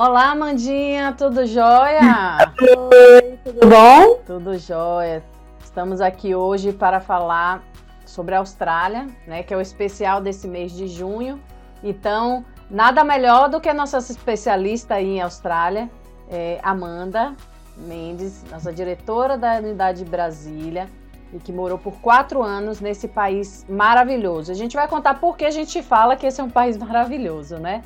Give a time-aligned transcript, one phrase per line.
[0.00, 2.52] Olá, Amandinha, tudo jóia?
[2.62, 4.22] Oi, tudo bom?
[4.24, 5.24] Tudo jóia.
[5.60, 7.64] Estamos aqui hoje para falar
[8.06, 11.42] sobre a Austrália, né, que é o especial desse mês de junho.
[11.82, 15.90] Então, nada melhor do que a nossa especialista em Austrália,
[16.30, 17.34] é Amanda
[17.76, 20.88] Mendes, nossa diretora da Unidade Brasília
[21.32, 24.52] e que morou por quatro anos nesse país maravilhoso.
[24.52, 27.56] A gente vai contar por que a gente fala que esse é um país maravilhoso,
[27.56, 27.82] né?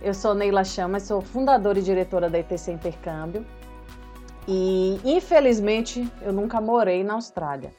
[0.00, 3.44] Eu sou Neila Chama, sou fundadora e diretora da ITC Intercâmbio.
[4.46, 7.70] E, infelizmente, eu nunca morei na Austrália.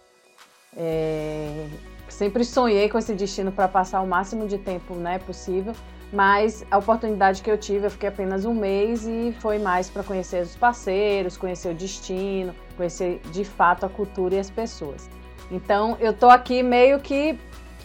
[0.75, 1.67] É,
[2.07, 5.73] sempre sonhei com esse destino para passar o máximo de tempo né, possível,
[6.11, 10.03] mas a oportunidade que eu tive, eu fiquei apenas um mês e foi mais para
[10.03, 15.09] conhecer os parceiros, conhecer o destino, conhecer de fato a cultura e as pessoas.
[15.49, 17.39] Então, eu estou aqui meio que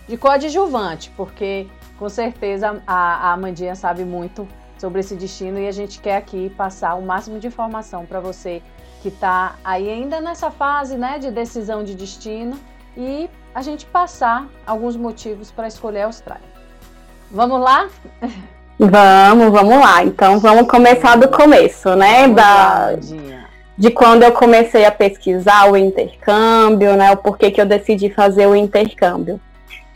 [0.07, 1.67] de coadjuvante, porque
[2.05, 6.51] com certeza a, a Amandinha sabe muito sobre esse destino e a gente quer aqui
[6.51, 8.61] passar o máximo de informação para você
[9.01, 12.61] que está aí ainda nessa fase né, de decisão de destino
[12.95, 16.47] e a gente passar alguns motivos para escolher a Austrália.
[17.31, 17.89] Vamos lá?
[18.79, 20.05] Vamos, vamos lá.
[20.05, 22.29] Então vamos começar do começo, né?
[22.29, 22.97] da,
[23.79, 27.13] de quando eu comecei a pesquisar o intercâmbio, né?
[27.13, 29.41] O porquê que eu decidi fazer o intercâmbio.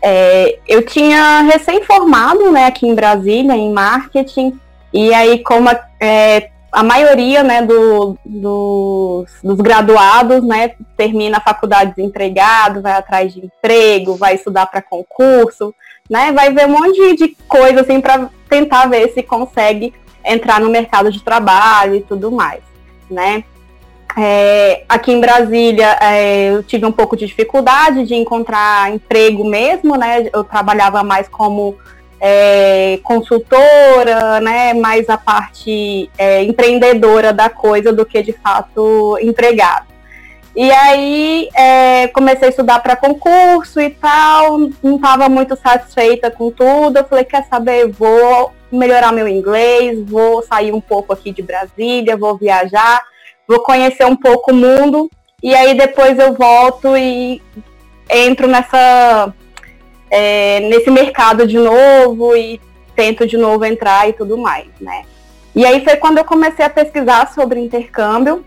[0.03, 4.59] É, eu tinha recém-formado né, aqui em Brasília em marketing,
[4.93, 11.43] e aí, como a, é, a maioria né, do, do, dos graduados né, termina a
[11.43, 15.75] faculdade desempregado, vai atrás de emprego, vai estudar para concurso,
[16.09, 19.93] né, vai ver um monte de coisa assim, para tentar ver se consegue
[20.25, 22.61] entrar no mercado de trabalho e tudo mais.
[23.11, 23.45] Né?
[24.21, 29.97] É, aqui em Brasília, é, eu tive um pouco de dificuldade de encontrar emprego mesmo,
[29.97, 30.29] né?
[30.33, 31.77] Eu trabalhava mais como
[32.21, 34.75] é, consultora, né?
[34.75, 39.87] Mais a parte é, empreendedora da coisa do que de fato empregado.
[40.57, 46.51] E aí é, comecei a estudar para concurso e tal, não estava muito satisfeita com
[46.51, 46.97] tudo.
[46.99, 52.17] Eu falei, quer saber, vou melhorar meu inglês, vou sair um pouco aqui de Brasília,
[52.17, 53.01] vou viajar
[53.49, 55.11] vou conhecer um pouco o mundo
[55.43, 57.41] e aí depois eu volto e
[58.11, 59.33] entro nessa
[60.11, 62.61] é, nesse mercado de novo e
[62.95, 65.05] tento de novo entrar e tudo mais, né?
[65.55, 68.45] E aí foi quando eu comecei a pesquisar sobre intercâmbio,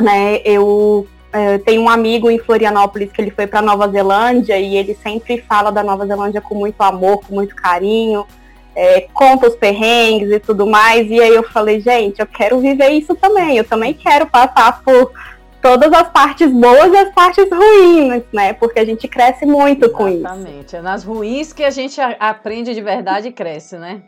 [0.00, 0.40] né?
[0.44, 4.96] Eu é, tenho um amigo em Florianópolis que ele foi para Nova Zelândia e ele
[5.02, 8.26] sempre fala da Nova Zelândia com muito amor, com muito carinho
[8.74, 11.10] é, conta os perrengues e tudo mais.
[11.10, 13.56] E aí eu falei, gente, eu quero viver isso também.
[13.56, 15.12] Eu também quero passar por
[15.60, 18.52] todas as partes boas e as partes ruins, né?
[18.52, 19.96] Porque a gente cresce muito Exatamente.
[19.96, 20.18] com isso.
[20.18, 20.76] Exatamente.
[20.76, 24.02] É nas ruins que a gente aprende de verdade e cresce, né?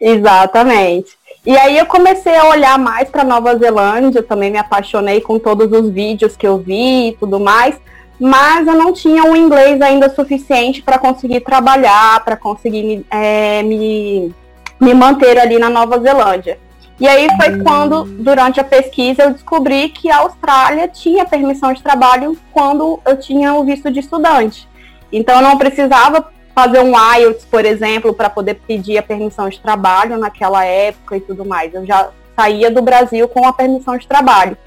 [0.00, 1.12] Exatamente.
[1.46, 5.72] E aí eu comecei a olhar mais para Nova Zelândia, também me apaixonei com todos
[5.72, 7.80] os vídeos que eu vi e tudo mais
[8.20, 13.62] mas eu não tinha o inglês ainda suficiente para conseguir trabalhar, para conseguir me, é,
[13.62, 14.34] me,
[14.78, 16.58] me, manter ali na Nova Zelândia.
[17.00, 17.64] E aí foi hum.
[17.64, 23.16] quando, durante a pesquisa, eu descobri que a Austrália tinha permissão de trabalho quando eu
[23.16, 24.68] tinha o visto de estudante.
[25.10, 29.58] Então eu não precisava fazer um IELTS, por exemplo, para poder pedir a permissão de
[29.58, 31.72] trabalho naquela época e tudo mais.
[31.72, 34.58] Eu já saía do Brasil com a permissão de trabalho.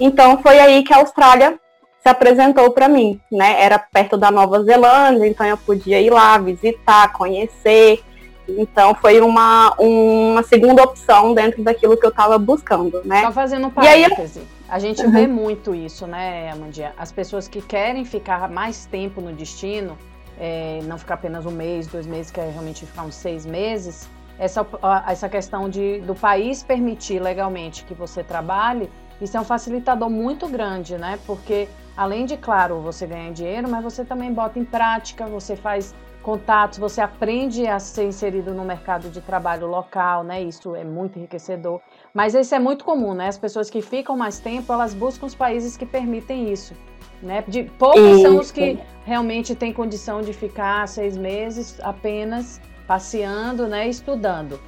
[0.00, 1.58] Então foi aí que a Austrália
[2.06, 3.60] se apresentou para mim, né?
[3.60, 8.00] Era perto da Nova Zelândia, então eu podia ir lá visitar, conhecer.
[8.48, 13.22] Então foi uma, uma segunda opção dentro daquilo que eu estava buscando, né?
[13.22, 14.38] Só fazendo um parêntese.
[14.38, 15.10] Aí, a gente uhum.
[15.10, 16.92] vê muito isso, né, Amandinha?
[16.96, 19.98] As pessoas que querem ficar mais tempo no destino,
[20.38, 24.08] é, não ficar apenas um mês, dois meses, quer realmente ficar uns seis meses,
[24.38, 24.64] essa,
[25.08, 28.88] essa questão de, do país permitir legalmente que você trabalhe,
[29.20, 31.18] isso é um facilitador muito grande, né?
[31.26, 35.94] Porque além de, claro, você ganhar dinheiro, mas você também bota em prática, você faz
[36.22, 40.42] contatos, você aprende a ser inserido no mercado de trabalho local, né?
[40.42, 41.80] Isso é muito enriquecedor.
[42.12, 43.28] Mas isso é muito comum, né?
[43.28, 46.74] As pessoas que ficam mais tempo, elas buscam os países que permitem isso.
[47.22, 47.44] Né?
[47.46, 48.22] De, poucos isso.
[48.22, 53.88] são os que realmente têm condição de ficar seis meses apenas passeando, né?
[53.88, 54.58] Estudando.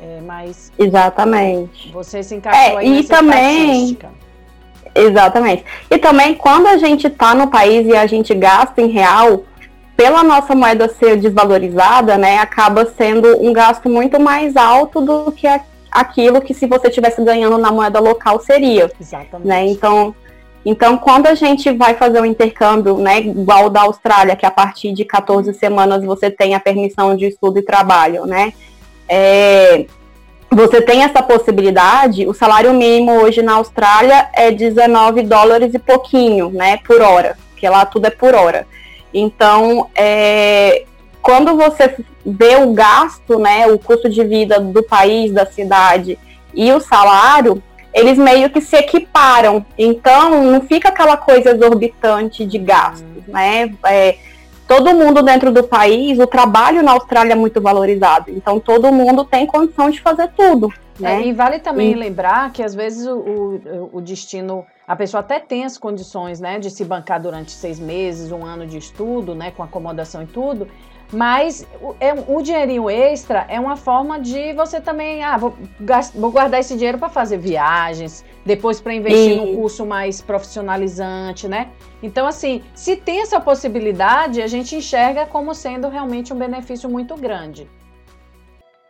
[0.00, 1.92] É, mas exatamente.
[1.92, 3.96] Você se encaixou é, aí e também
[4.94, 5.64] Exatamente.
[5.90, 9.44] E também quando a gente está no país e a gente gasta em real,
[9.96, 15.46] pela nossa moeda ser desvalorizada, né, acaba sendo um gasto muito mais alto do que
[15.90, 18.90] aquilo que se você estivesse ganhando na moeda local seria.
[19.00, 19.46] Exatamente.
[19.46, 19.66] Né?
[19.66, 20.14] Então,
[20.66, 24.92] então, quando a gente vai fazer um intercâmbio, né, igual da Austrália, que a partir
[24.92, 28.52] de 14 semanas você tem a permissão de estudo e trabalho, né,
[29.06, 29.84] é,
[30.54, 36.50] você tem essa possibilidade, o salário mínimo hoje na Austrália é 19 dólares e pouquinho,
[36.50, 38.66] né, por hora, porque lá tudo é por hora.
[39.12, 40.84] Então, é,
[41.22, 46.18] quando você vê o gasto, né, o custo de vida do país, da cidade
[46.52, 47.62] e o salário,
[47.92, 49.64] eles meio que se equiparam.
[49.78, 53.72] Então, não fica aquela coisa exorbitante de gastos, né?
[53.86, 54.16] É,
[54.66, 58.30] todo mundo dentro do país, o trabalho na Austrália é muito valorizado.
[58.30, 60.72] Então, todo mundo tem condição de fazer tudo.
[60.98, 61.22] Né?
[61.22, 61.94] É, e vale também e...
[61.94, 66.58] lembrar que, às vezes, o, o, o, destino, a pessoa até tem as condições né,
[66.58, 70.68] de se bancar durante seis meses, um ano de estudo, né, com acomodação e tudo,
[71.12, 75.54] mas o, é, o dinheirinho extra é uma forma de você também, ah, vou,
[76.14, 79.36] vou guardar esse dinheiro para fazer viagens, depois para investir e...
[79.36, 81.68] num curso mais profissionalizante, né?
[82.02, 87.16] Então, assim, se tem essa possibilidade, a gente enxerga como sendo realmente um benefício muito
[87.16, 87.68] grande.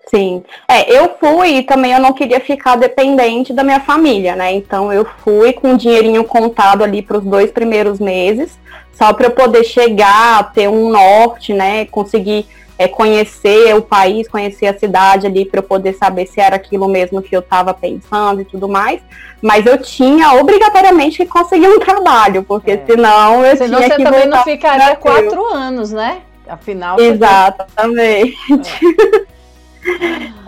[0.09, 0.43] Sim.
[0.69, 4.53] É, eu fui e também eu não queria ficar dependente da minha família, né?
[4.53, 8.59] Então eu fui com o dinheirinho contado ali para os dois primeiros meses
[8.93, 11.85] só para eu poder chegar, ter um norte, né?
[11.87, 12.47] Conseguir
[12.79, 16.89] é, conhecer o país, conhecer a cidade ali, para eu poder saber se era aquilo
[16.89, 19.01] mesmo que eu estava pensando e tudo mais.
[19.41, 22.85] Mas eu tinha obrigatoriamente que conseguir um trabalho, porque é.
[22.85, 26.23] senão eu senão tinha você que também não ficaria quatro anos, né?
[26.49, 26.99] Afinal.
[27.01, 28.37] Exatamente.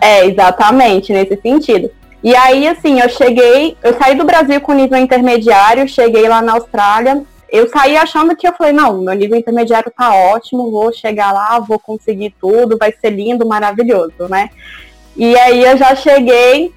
[0.00, 0.20] É.
[0.23, 1.90] é, exatamente, nesse sentido.
[2.23, 6.55] E aí, assim, eu cheguei, eu saí do Brasil com nível intermediário, cheguei lá na
[6.55, 7.23] Austrália,
[7.56, 11.58] eu saí achando que eu falei, não, meu nível intermediário tá ótimo, vou chegar lá,
[11.58, 14.50] vou conseguir tudo, vai ser lindo, maravilhoso, né?
[15.16, 16.74] E aí eu já cheguei,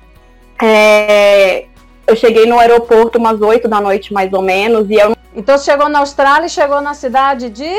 [0.61, 1.65] é,
[2.07, 5.15] eu cheguei no aeroporto umas 8 da noite, mais ou menos, e eu...
[5.35, 7.71] Então você chegou na Austrália e chegou na cidade de...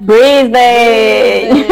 [0.00, 1.64] Brisbane!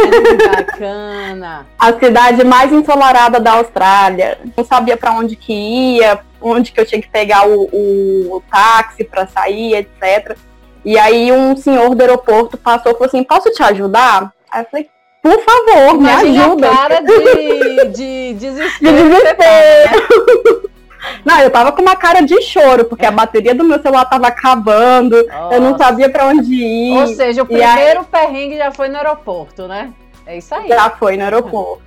[0.47, 1.67] Bacana!
[1.79, 4.39] a cidade mais ensolarada da Austrália.
[4.57, 8.43] Não sabia para onde que ia, onde que eu tinha que pegar o, o, o
[8.51, 10.37] táxi para sair, etc.
[10.85, 14.33] E aí um senhor do aeroporto passou e falou assim, posso te ajudar?
[14.51, 14.91] Aí eu falei,
[15.23, 16.71] por favor, Imagina me ajuda.
[16.71, 18.97] a cara de, de desespero.
[18.97, 20.71] De desespero.
[21.25, 24.29] Não, eu tava com uma cara de choro, porque a bateria do meu celular tava
[24.29, 25.55] acabando, Nossa.
[25.55, 26.93] eu não sabia para onde ir.
[26.93, 28.07] Ou seja, o primeiro aí...
[28.11, 29.93] perrengue já foi no aeroporto, né?
[30.27, 30.69] É isso aí.
[30.69, 31.83] Já foi no aeroporto.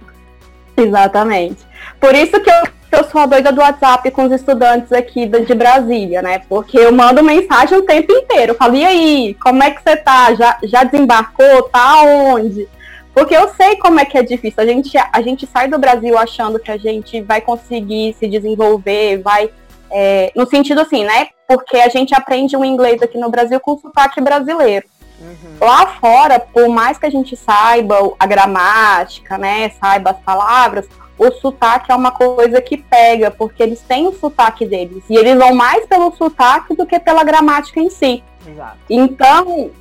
[0.76, 1.64] Exatamente.
[2.00, 2.64] Por isso que eu,
[2.96, 6.42] eu sou a doida do WhatsApp com os estudantes aqui de Brasília, né?
[6.48, 8.54] Porque eu mando mensagem o tempo inteiro.
[8.54, 10.34] Eu falo, e aí, como é que você tá?
[10.34, 11.64] Já, já desembarcou?
[11.64, 12.68] Tá onde?
[13.14, 14.64] Porque eu sei como é que é difícil.
[14.64, 19.18] A gente, a gente sai do Brasil achando que a gente vai conseguir se desenvolver,
[19.22, 19.50] vai.
[19.92, 21.28] É, no sentido assim, né?
[21.48, 24.88] Porque a gente aprende o inglês aqui no Brasil com sotaque brasileiro.
[25.20, 25.58] Uhum.
[25.62, 29.70] Lá fora, por mais que a gente saiba a gramática, né?
[29.80, 30.88] Saiba as palavras,
[31.18, 35.04] o sotaque é uma coisa que pega, porque eles têm o sotaque deles.
[35.10, 38.24] E eles vão mais pelo sotaque do que pela gramática em si.
[38.48, 38.78] Exato.
[38.90, 39.72] Então,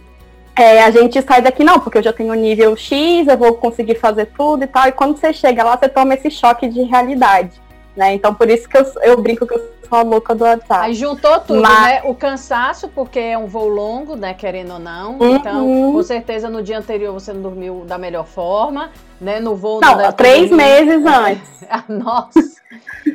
[0.54, 3.94] é, a gente sai daqui, não, porque eu já tenho nível X, eu vou conseguir
[3.94, 4.88] fazer tudo e tal.
[4.88, 7.60] E quando você chega lá, você toma esse choque de realidade.
[7.96, 8.14] Né?
[8.14, 10.86] Então, por isso que eu, eu brinco que eu sou a louca do WhatsApp.
[10.86, 11.82] Aí juntou tudo, Mas...
[11.82, 12.02] né?
[12.04, 14.32] O cansaço, porque é um voo longo, né?
[14.32, 15.18] Querendo ou não.
[15.18, 15.36] Uhum.
[15.36, 18.90] Então, com certeza, no dia anterior você não dormiu da melhor forma,
[19.22, 19.40] né?
[19.40, 19.80] No voo...
[19.80, 21.64] Não, três meses antes.
[21.88, 22.60] Nossa!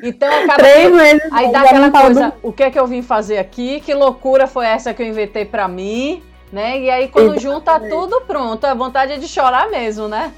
[0.03, 0.93] Então, acaba Três que...
[0.93, 3.79] meses Aí dá aquela coisa, o que é que eu vim fazer aqui?
[3.81, 6.23] Que loucura foi essa que eu inventei para mim?
[6.51, 6.79] né?
[6.79, 7.43] E aí quando Exatamente.
[7.43, 10.31] junta tudo pronto, a vontade é de chorar mesmo, né?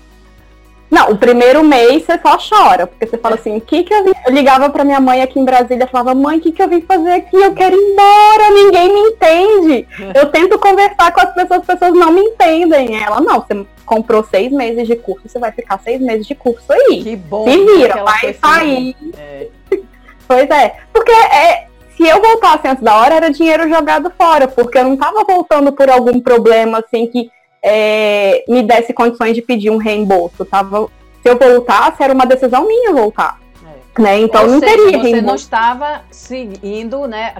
[0.89, 4.03] Não, o primeiro mês você só chora, porque você fala assim, o que que eu
[4.03, 4.11] vim?
[4.25, 6.81] Eu ligava pra minha mãe aqui em Brasília, falava, mãe, o que que eu vim
[6.81, 7.35] fazer aqui?
[7.35, 9.87] Eu quero ir embora, ninguém me entende.
[10.15, 13.01] Eu tento conversar com as pessoas, as pessoas não me entendem.
[13.01, 16.65] Ela, não, você comprou seis meses de curso, você vai ficar seis meses de curso
[16.71, 17.03] aí.
[17.03, 17.47] Que bom.
[17.49, 18.95] Se vira, vai sair.
[19.17, 19.47] É.
[20.27, 21.65] Pois é, porque é,
[21.97, 25.71] se eu voltasse antes da hora, era dinheiro jogado fora, porque eu não estava voltando
[25.71, 27.31] por algum problema assim que
[27.63, 30.45] é, me desse condições de pedir um reembolso.
[30.45, 30.87] Tava,
[31.21, 33.39] se eu voltasse, era uma decisão minha voltar.
[33.65, 34.01] É.
[34.01, 34.19] Né?
[34.21, 35.25] Então Ou não seja, teria você reembolso.
[35.25, 37.33] não estava seguindo, né?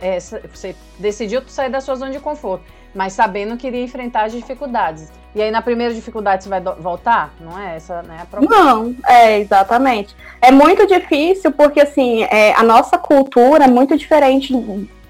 [0.00, 2.64] É, você decidiu sair da sua zona de conforto
[2.96, 5.12] mas sabendo que iria enfrentar as dificuldades.
[5.34, 7.34] E aí na primeira dificuldade você vai voltar?
[7.38, 8.26] Não é essa, né?
[8.32, 10.16] A Não, é exatamente.
[10.40, 14.50] É muito difícil porque assim é, a nossa cultura é muito diferente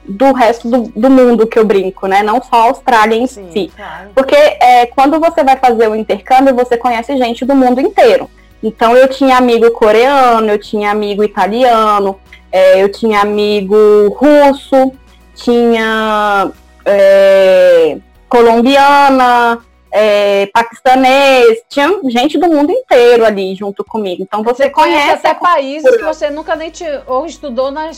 [0.09, 2.23] do resto do, do, mundo que eu brinco, né?
[2.23, 3.73] Não só a Austrália em Sim, si.
[3.75, 4.11] Claro.
[4.15, 8.31] Porque é, quando você vai fazer o intercâmbio, você conhece gente do mundo inteiro.
[8.63, 12.19] Então eu tinha amigo coreano, eu tinha amigo italiano,
[12.51, 13.77] é, eu tinha amigo
[14.17, 14.93] russo,
[15.35, 16.51] tinha
[16.85, 17.99] é,
[18.29, 19.59] colombiana,
[19.99, 24.23] é, paquistanês, tinha gente do mundo inteiro ali junto comigo.
[24.23, 27.91] Então você, você conhece, conhece até países que você nunca nem te, ou estudou na,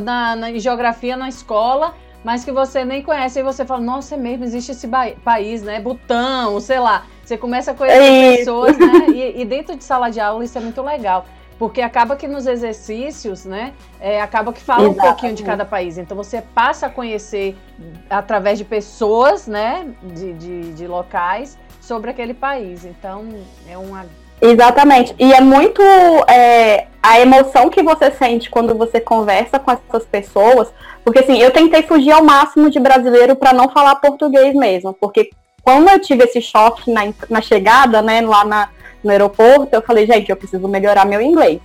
[0.00, 1.94] na, na geografia na escola,
[2.24, 4.88] mas que você nem conhece, e você fala, nossa, é mesmo, existe esse
[5.22, 5.78] país, né?
[5.78, 7.06] Butão, sei lá.
[7.24, 9.06] Você começa a conhecer é pessoas, né?
[9.14, 11.24] E, e, dentro de sala de aula isso é muito legal.
[11.58, 13.72] Porque acaba que nos exercícios, né?
[14.00, 15.06] É, acaba que fala Exatamente.
[15.06, 15.98] um pouquinho de cada país.
[15.98, 17.56] Então você passa a conhecer
[18.10, 19.86] através de pessoas, né?
[20.02, 22.84] De, de, de locais sobre aquele país.
[22.84, 23.28] Então
[23.68, 24.04] é uma.
[24.40, 25.14] Exatamente.
[25.18, 25.80] E é muito
[26.28, 30.72] é, a emoção que você sente quando você conversa com essas pessoas.
[31.04, 34.92] Porque assim, eu tentei fugir ao máximo de brasileiro para não falar português mesmo.
[34.92, 35.30] Porque
[35.62, 38.68] quando eu tive esse choque na, na chegada, né, lá na,
[39.04, 41.60] no aeroporto, eu falei, gente, eu preciso melhorar meu inglês.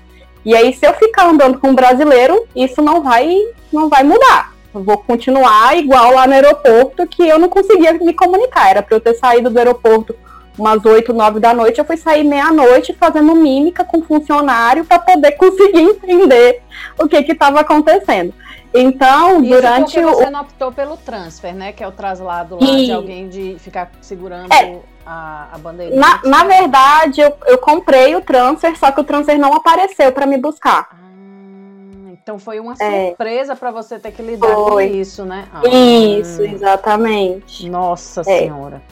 [0.46, 3.38] E aí, se eu ficar andando com um brasileiro, isso não vai,
[3.72, 4.54] não vai mudar.
[4.74, 8.70] Eu vou continuar igual lá no aeroporto, que eu não conseguia me comunicar.
[8.70, 10.16] Era para eu ter saído do aeroporto
[10.60, 15.32] umas 8, 9 da noite, eu fui sair meia-noite fazendo mímica com funcionário para poder
[15.34, 16.62] conseguir entender
[16.98, 18.34] o que estava acontecendo.
[18.74, 21.72] Então, Isso durante porque você não optou pelo transfer, né?
[21.72, 22.86] Que é o traslado lá e...
[22.86, 24.78] de alguém de ficar segurando é.
[25.06, 25.96] a, a bandeira.
[25.96, 30.28] Na, na verdade, eu, eu comprei o transfer, só que o transfer não apareceu para
[30.28, 30.88] me buscar.
[30.92, 33.08] Ah, então foi uma é.
[33.08, 34.88] surpresa para você ter que lidar foi.
[34.88, 35.48] com isso, né?
[35.52, 37.68] Ah, isso, exatamente.
[37.68, 38.24] Nossa é.
[38.24, 38.84] senhora.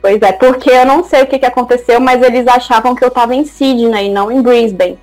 [0.00, 3.08] Pois é, porque eu não sei o que, que aconteceu, mas eles achavam que eu
[3.08, 4.98] estava em Sydney, não em Brisbane,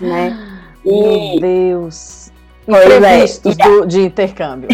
[0.00, 0.48] né?
[0.84, 1.38] E...
[1.38, 2.22] Meu Deus
[2.66, 3.64] imprevistos é.
[3.64, 4.68] do, de intercâmbio.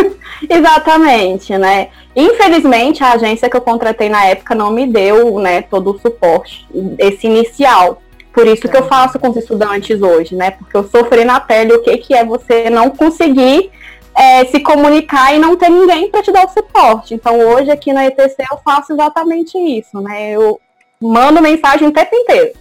[0.48, 1.88] Exatamente, né?
[2.14, 6.66] Infelizmente, a agência que eu contratei na época não me deu né, todo o suporte,
[6.98, 8.02] esse inicial.
[8.32, 10.52] Por isso que eu faço com os estudantes hoje, né?
[10.52, 13.70] Porque eu sofri na pele o que, que é você não conseguir
[14.14, 17.14] é, se comunicar e não ter ninguém para te dar o suporte.
[17.14, 20.32] Então, hoje aqui na ETC eu faço exatamente isso, né?
[20.32, 20.60] Eu
[21.00, 22.52] mando mensagem o tempo inteiro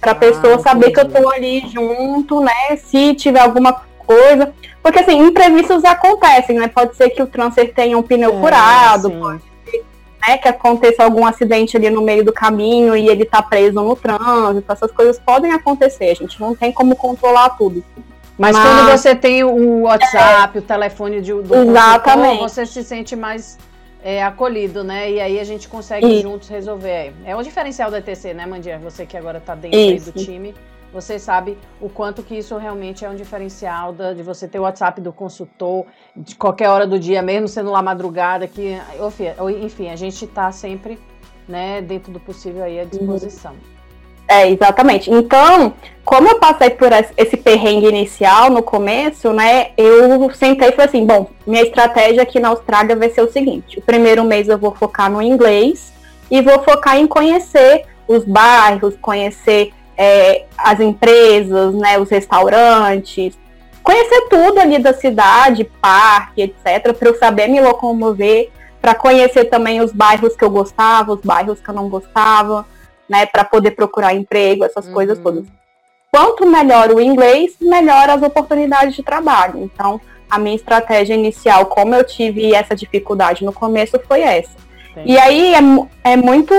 [0.00, 0.92] para a ah, pessoa saber entendi.
[0.92, 2.76] que eu estou ali junto, né?
[2.76, 4.52] Se tiver alguma coisa.
[4.82, 6.68] Porque, assim, imprevistos acontecem, né?
[6.68, 9.18] Pode ser que o transfer tenha um pneu é, furado, sim.
[9.18, 9.54] pode ser
[10.26, 13.94] né, que aconteça algum acidente ali no meio do caminho e ele tá preso no
[13.94, 14.72] trânsito.
[14.72, 17.84] Essas coisas podem acontecer, a gente não tem como controlar tudo.
[18.36, 22.40] Mas, Mas quando você tem o WhatsApp, é, o telefone de, do exatamente.
[22.40, 23.56] você se sente mais
[24.02, 25.10] é, acolhido, né?
[25.10, 27.12] E aí a gente consegue juntos resolver.
[27.24, 28.78] É o diferencial da ETC, né, Mandia?
[28.78, 30.54] Você que agora tá dentro do time
[30.94, 34.62] você sabe o quanto que isso realmente é um diferencial da, de você ter o
[34.62, 35.86] WhatsApp do consultor
[36.16, 38.78] de qualquer hora do dia, mesmo sendo lá madrugada, que,
[39.60, 40.96] enfim, a gente está sempre
[41.48, 43.56] né, dentro do possível aí à disposição.
[44.28, 45.10] É, exatamente.
[45.10, 45.74] Então,
[46.04, 51.06] como eu passei por esse perrengue inicial no começo, né, eu sentei e falei assim,
[51.06, 54.74] bom, minha estratégia aqui na Austrália vai ser o seguinte, o primeiro mês eu vou
[54.74, 55.92] focar no inglês
[56.30, 63.38] e vou focar em conhecer os bairros, conhecer é, as empresas, né, os restaurantes,
[63.82, 69.80] conhecer tudo ali da cidade, parque, etc, para eu saber me locomover, para conhecer também
[69.80, 72.66] os bairros que eu gostava, os bairros que eu não gostava,
[73.08, 74.92] né, para poder procurar emprego, essas uhum.
[74.92, 75.46] coisas todas.
[76.14, 79.64] Quanto melhor o inglês, melhor as oportunidades de trabalho.
[79.64, 84.54] Então, a minha estratégia inicial, como eu tive essa dificuldade no começo, foi essa.
[85.04, 86.54] E aí é, é muito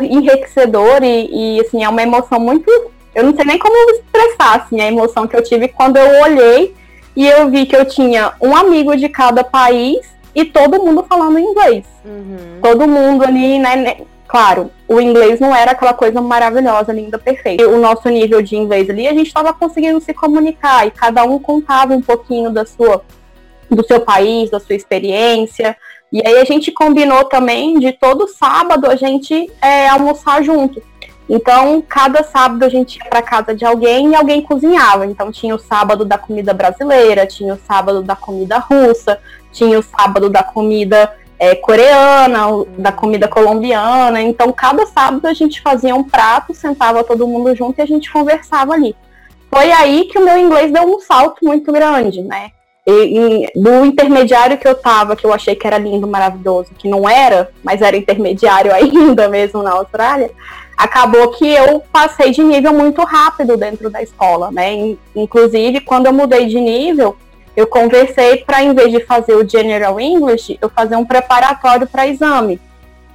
[0.00, 2.70] enriquecedor e, e, assim, é uma emoção muito.
[3.12, 6.72] Eu não sei nem como expressar assim, a emoção que eu tive quando eu olhei
[7.16, 11.36] e eu vi que eu tinha um amigo de cada país e todo mundo falando
[11.36, 11.84] inglês.
[12.04, 12.60] Uhum.
[12.62, 13.96] Todo mundo ali, né, né?
[14.34, 17.68] Claro, o inglês não era aquela coisa maravilhosa, linda, perfeita.
[17.68, 21.38] O nosso nível de inglês ali, a gente estava conseguindo se comunicar e cada um
[21.38, 23.04] contava um pouquinho da sua,
[23.70, 25.76] do seu país, da sua experiência.
[26.12, 30.82] E aí a gente combinou também de todo sábado a gente é, almoçar junto.
[31.28, 35.06] Então, cada sábado a gente ia para casa de alguém e alguém cozinhava.
[35.06, 39.16] Então, tinha o sábado da comida brasileira, tinha o sábado da comida russa,
[39.52, 44.20] tinha o sábado da comida é, coreana, da comida colombiana.
[44.20, 48.12] Então, cada sábado a gente fazia um prato, sentava todo mundo junto e a gente
[48.12, 48.94] conversava ali.
[49.52, 52.50] Foi aí que o meu inglês deu um salto muito grande, né?
[52.86, 56.88] E, e, do intermediário que eu tava, que eu achei que era lindo, maravilhoso, que
[56.88, 60.30] não era, mas era intermediário ainda mesmo na Austrália,
[60.76, 64.96] acabou que eu passei de nível muito rápido dentro da escola, né?
[65.14, 67.16] Inclusive, quando eu mudei de nível,
[67.56, 72.06] eu conversei para, em vez de fazer o General English, eu fazer um preparatório para
[72.06, 72.60] exame.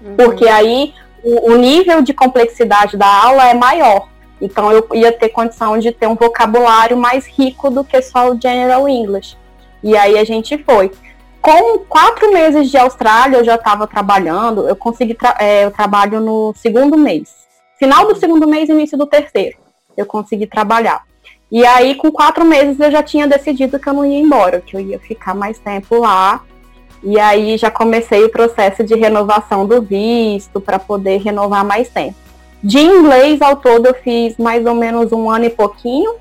[0.01, 0.15] Uhum.
[0.15, 0.93] Porque aí
[1.23, 4.07] o, o nível de complexidade da aula é maior.
[4.41, 8.39] Então eu ia ter condição de ter um vocabulário mais rico do que só o
[8.41, 9.37] General English.
[9.83, 10.91] E aí a gente foi.
[11.41, 14.67] com quatro meses de Austrália, eu já estava trabalhando.
[14.67, 17.39] Eu consegui, tra é, eu trabalho no segundo mês.
[17.77, 19.57] Final do segundo mês, início do terceiro.
[19.97, 21.08] Eu consegui trabalhar.
[21.51, 24.75] E aí, com quatro meses, eu já tinha decidido que eu não ia embora, que
[24.75, 26.41] eu ia ficar mais tempo lá.
[27.01, 32.15] E aí já comecei o processo de renovação do visto para poder renovar mais tempo.
[32.61, 36.15] De inglês ao todo eu fiz mais ou menos um ano e pouquinho.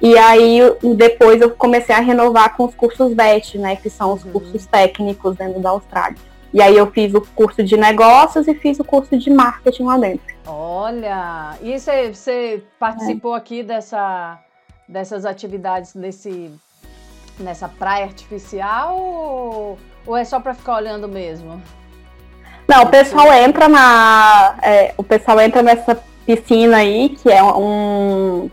[0.00, 0.60] E aí
[0.96, 4.32] depois eu comecei a renovar com os cursos VET, né, que são os uhum.
[4.32, 6.16] cursos técnicos dentro da Austrália.
[6.52, 9.98] E aí eu fiz o curso de negócios e fiz o curso de marketing lá
[9.98, 10.34] dentro.
[10.46, 13.38] Olha, e você, você participou é.
[13.38, 14.38] aqui dessa,
[14.88, 16.50] dessas atividades nesse,
[17.38, 21.62] nessa praia artificial ou, ou é só para ficar olhando mesmo?
[22.66, 24.56] Não, o pessoal entra na.
[24.62, 28.50] É, o pessoal entra nessa piscina aí, que é um,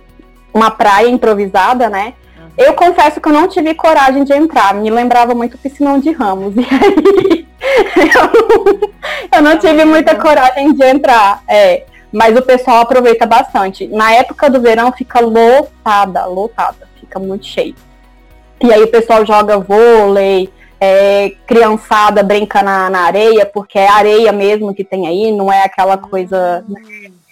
[0.53, 2.13] uma praia improvisada, né?
[2.37, 2.47] Uhum.
[2.57, 6.53] Eu confesso que eu não tive coragem de entrar, me lembrava muito piscinão de Ramos.
[7.65, 8.91] E aí eu,
[9.33, 11.43] eu não tive muita coragem de entrar.
[11.47, 11.83] É,
[12.15, 13.87] mas o pessoal aproveita bastante.
[13.87, 17.75] Na época do verão fica lotada, lotada, fica muito cheio.
[18.63, 24.31] E aí o pessoal joga vôlei, é, criançada brinca na, na, areia, porque é areia
[24.31, 26.63] mesmo que tem aí, não é aquela coisa.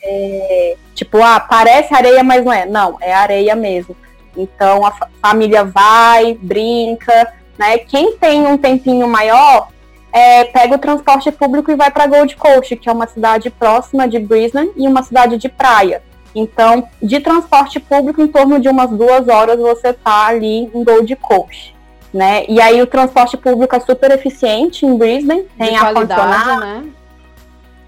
[0.04, 2.66] É, tipo, ah, parece areia, mas não é.
[2.66, 3.96] Não, é areia mesmo.
[4.36, 7.78] Então a família vai, brinca, né?
[7.78, 9.70] Quem tem um tempinho maior,
[10.14, 14.08] é, pega o transporte público e vai para Gold Coast, que é uma cidade próxima
[14.08, 16.04] de Brisbane e uma cidade de praia.
[16.36, 21.16] Então, de transporte público, em torno de umas duas horas você tá ali em Gold
[21.18, 21.74] Coast
[22.14, 22.46] né?
[22.48, 26.62] E aí o transporte público é super eficiente em Brisbane, tem ar-condicionado.
[26.62, 26.84] Né?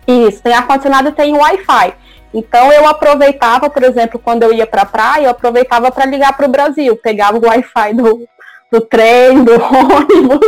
[0.07, 1.93] Isso, tem ar-condicionado e tem Wi-Fi.
[2.33, 6.35] Então eu aproveitava, por exemplo, quando eu ia para a praia, eu aproveitava para ligar
[6.35, 8.27] para o Brasil, pegava o Wi-Fi do,
[8.71, 10.47] do trem, do ônibus,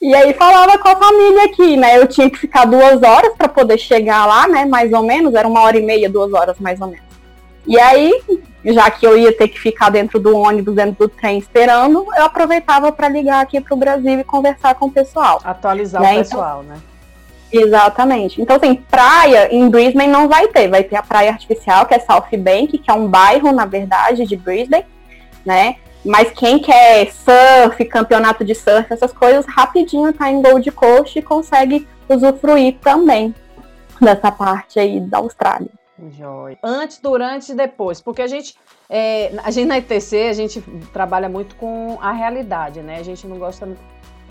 [0.00, 1.98] e aí falava com a família aqui, né?
[1.98, 4.64] Eu tinha que ficar duas horas para poder chegar lá, né?
[4.64, 7.06] Mais ou menos, era uma hora e meia, duas horas mais ou menos.
[7.66, 8.12] E aí
[8.72, 12.24] já que eu ia ter que ficar dentro do ônibus, dentro do trem esperando, eu
[12.24, 15.40] aproveitava para ligar aqui para o Brasil e conversar com o pessoal.
[15.44, 16.08] Atualizar né?
[16.08, 16.82] o então, pessoal, então, né?
[17.52, 18.42] Exatamente.
[18.42, 20.68] Então, assim, praia em Brisbane não vai ter.
[20.68, 24.26] Vai ter a praia artificial, que é South Bank, que é um bairro, na verdade,
[24.26, 24.84] de Brisbane,
[25.44, 25.76] né?
[26.06, 31.22] Mas quem quer surf, campeonato de surf, essas coisas, rapidinho tá em Gold Coast e
[31.22, 33.34] consegue usufruir também
[34.00, 35.70] dessa parte aí da Austrália.
[36.10, 36.58] Joia.
[36.62, 38.54] Antes, durante e depois, porque a gente,
[38.88, 40.60] é, a gente na ITC, a gente
[40.92, 42.98] trabalha muito com a realidade, né?
[42.98, 43.68] A gente não gosta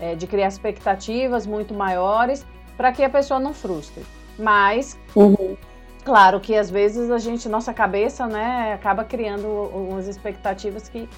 [0.00, 4.04] é, de criar expectativas muito maiores para que a pessoa não frustre.
[4.38, 5.56] Mas, uhum.
[6.04, 11.08] claro que às vezes a gente, nossa cabeça, né, acaba criando umas expectativas que,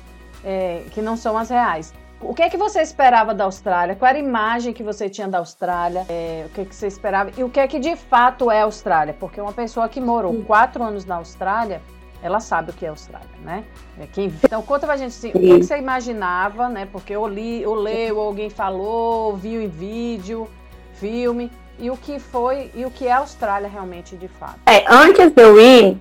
[0.44, 1.92] é, que não são as reais.
[2.20, 3.94] O que é que você esperava da Austrália?
[3.94, 6.05] Qual era a imagem que você tinha da Austrália?
[6.09, 7.31] É, o que, é que você esperava?
[7.37, 9.14] E o que é que de fato é a Austrália?
[9.14, 11.81] Porque uma pessoa que morou quatro anos na Austrália,
[12.20, 13.64] ela sabe o que é a Austrália, né?
[14.01, 16.88] É, quem, então conta pra gente assim, o que, é que você imaginava, né?
[16.90, 20.48] Porque eu li, eu leu, alguém falou, viu em vídeo,
[20.94, 24.59] filme, e o que foi e o que é a Austrália realmente de fato.
[24.66, 26.01] É, antes de eu ir,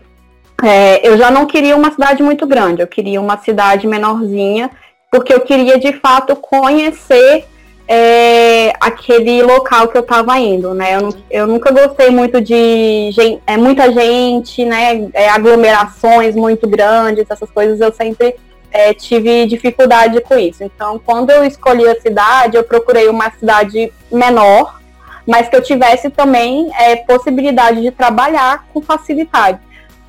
[0.63, 4.71] é, eu já não queria uma cidade muito grande, eu queria uma cidade menorzinha
[5.11, 7.45] porque eu queria de fato conhecer
[7.87, 10.97] é, aquele local que eu estava indo, né?
[10.97, 15.07] Eu, eu, nunca gostei muito de gente, é, muita gente, né?
[15.13, 18.35] É, aglomerações muito grandes, essas coisas eu sempre
[18.71, 20.63] é, tive dificuldade com isso.
[20.63, 24.81] Então, quando eu escolhi a cidade, eu procurei uma cidade menor,
[25.25, 29.59] mas que eu tivesse também é, possibilidade de trabalhar com facilidade.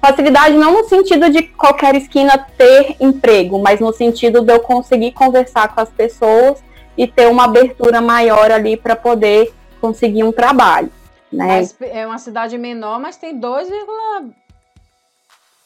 [0.01, 5.13] Facilidade não no sentido de qualquer esquina ter emprego, mas no sentido de eu conseguir
[5.13, 6.63] conversar com as pessoas
[6.97, 10.91] e ter uma abertura maior ali para poder conseguir um trabalho.
[11.33, 11.47] Né?
[11.47, 13.69] Mas é uma cidade menor, mas tem 2,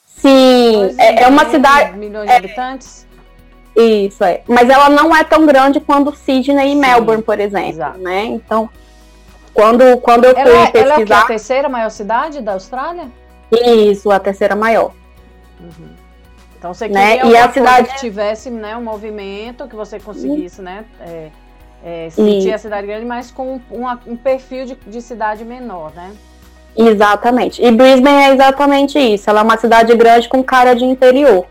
[0.06, 1.98] Sim, é, é, uma cidade.
[1.98, 3.06] Milhões de é, habitantes?
[3.76, 4.42] Isso, é.
[4.46, 7.70] Mas ela não é tão grande quanto Sydney e Sim, Melbourne, por exemplo.
[7.70, 7.98] Exato.
[7.98, 8.24] Né?
[8.26, 8.68] Então,
[9.52, 11.00] quando, quando eu fui ela, pesquisar.
[11.00, 13.10] Ela é a terceira maior cidade da Austrália?
[13.52, 14.92] Isso, a terceira maior.
[15.60, 15.90] Uhum.
[16.58, 17.18] Então você né?
[17.18, 21.28] queria e a cidade que tivesse né, um movimento, que você conseguisse né, é,
[21.84, 26.12] é, sentir a cidade grande, mas com um, um perfil de, de cidade menor, né?
[26.76, 27.62] Exatamente.
[27.62, 29.28] E Brisbane é exatamente isso.
[29.28, 31.40] Ela é uma cidade grande com cara de interior.
[31.40, 31.46] Uhum.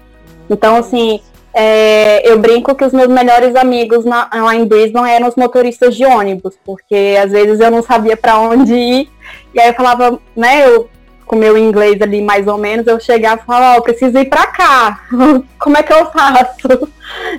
[0.50, 1.20] Então, assim,
[1.54, 5.96] é, eu brinco que os meus melhores amigos na, lá em Brisbane eram os motoristas
[5.96, 9.10] de ônibus, porque às vezes eu não sabia para onde ir.
[9.54, 10.90] E aí eu falava, né, eu
[11.32, 14.26] com meu inglês ali mais ou menos, eu chegava e falava, ó, oh, preciso ir
[14.26, 15.02] para cá,
[15.58, 16.92] como é que eu faço?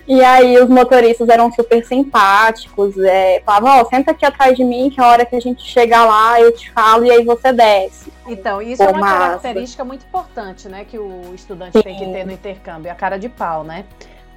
[0.08, 4.64] E aí os motoristas eram super simpáticos, é, falavam, ó, oh, senta aqui atrás de
[4.64, 7.52] mim, que a hora que a gente chegar lá eu te falo e aí você
[7.52, 8.10] desce.
[8.26, 9.18] Então, isso Pô, é uma massa.
[9.18, 11.82] característica muito importante, né, que o estudante Sim.
[11.82, 13.84] tem que ter no intercâmbio, a cara de pau, né?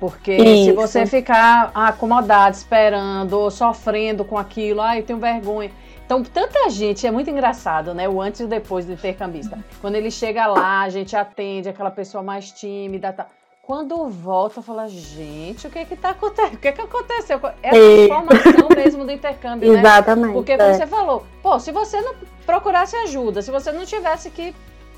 [0.02, 0.66] Porque Isso.
[0.66, 5.72] se você ficar acomodado, esperando, ou sofrendo com aquilo, ai, eu tenho vergonha.
[6.06, 8.08] Então, tanta gente, é muito engraçado, né?
[8.08, 9.58] O antes e depois do intercambista.
[9.82, 13.26] Quando ele chega lá, a gente atende aquela pessoa mais tímida, tá.
[13.64, 16.54] Quando volta, fala, gente, o que é que tá acontecendo?
[16.54, 17.40] O que é que aconteceu?
[17.64, 19.80] É a transformação mesmo do intercâmbio, né?
[19.80, 20.34] Exatamente.
[20.34, 20.74] Porque é.
[20.74, 22.14] você falou, pô, se você não
[22.46, 24.54] procurasse ajuda, se você não tivesse que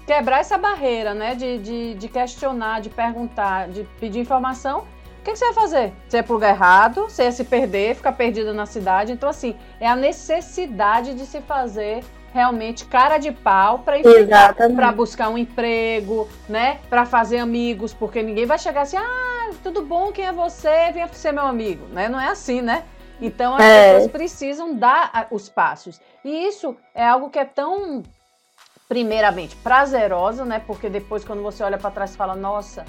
[0.05, 1.33] quebrar essa barreira, né?
[1.33, 4.83] De, de, de questionar, de perguntar, de pedir informação,
[5.27, 5.93] que, que, você vai fazer?
[6.07, 9.11] Você ia pro lugar errado, você ia se perder, ficar perdido na cidade.
[9.11, 13.97] Então, assim, é a necessidade de se fazer realmente cara de pau para
[14.75, 16.79] para buscar um emprego, né?
[16.89, 20.91] Para fazer amigos, porque ninguém vai chegar assim, ah, tudo bom, quem é você?
[20.93, 22.07] Venha ser meu amigo, né?
[22.07, 22.83] Não é assim, né?
[23.19, 23.93] Então as é.
[23.93, 25.99] pessoas precisam dar os passos.
[26.23, 28.03] E isso é algo que é tão
[28.87, 30.61] primeiramente prazerosa, né?
[30.65, 32.85] Porque depois quando você olha para trás e fala, nossa,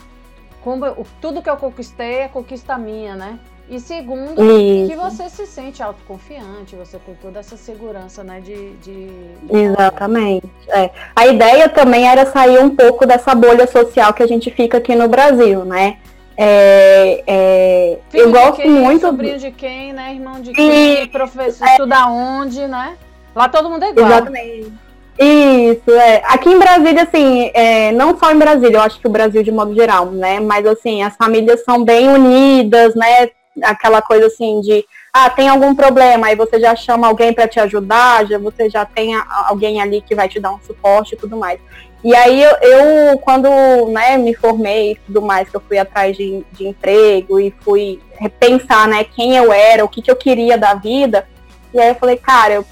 [1.21, 3.39] tudo que eu conquistei é conquista minha, né?
[3.71, 4.91] E segundo, Isso.
[4.91, 8.41] que você se sente autoconfiante, você tem toda essa segurança, né?
[8.41, 8.73] De.
[8.77, 9.11] de...
[9.51, 10.49] Exatamente.
[10.69, 10.91] É.
[11.15, 14.95] A ideia também era sair um pouco dessa bolha social que a gente fica aqui
[14.95, 15.99] no Brasil, né?
[16.35, 19.01] É, é, eu gosto quem, muito.
[19.01, 20.15] Sobrinho de quem, né?
[20.15, 21.09] Irmão de quem, e...
[21.09, 21.73] professor, é...
[21.73, 22.97] estuda onde, né?
[23.35, 24.07] Lá todo mundo é igual.
[24.07, 24.73] Exatamente.
[25.19, 26.23] Isso, é.
[26.27, 29.51] Aqui em Brasília, assim, é, não só em Brasília, eu acho que o Brasil de
[29.51, 30.39] modo geral, né?
[30.39, 33.31] Mas assim, as famílias são bem unidas, né?
[33.63, 37.59] aquela coisa assim de ah, tem algum problema, aí você já chama alguém para te
[37.59, 39.15] ajudar, já você já tem
[39.47, 41.59] alguém ali que vai te dar um suporte e tudo mais.
[42.05, 43.49] E aí eu, eu quando
[43.89, 48.01] né, me formei e tudo mais, que eu fui atrás de, de emprego e fui
[48.17, 51.27] repensar né, quem eu era, o que, que eu queria da vida,
[51.75, 52.65] e aí eu falei, cara, eu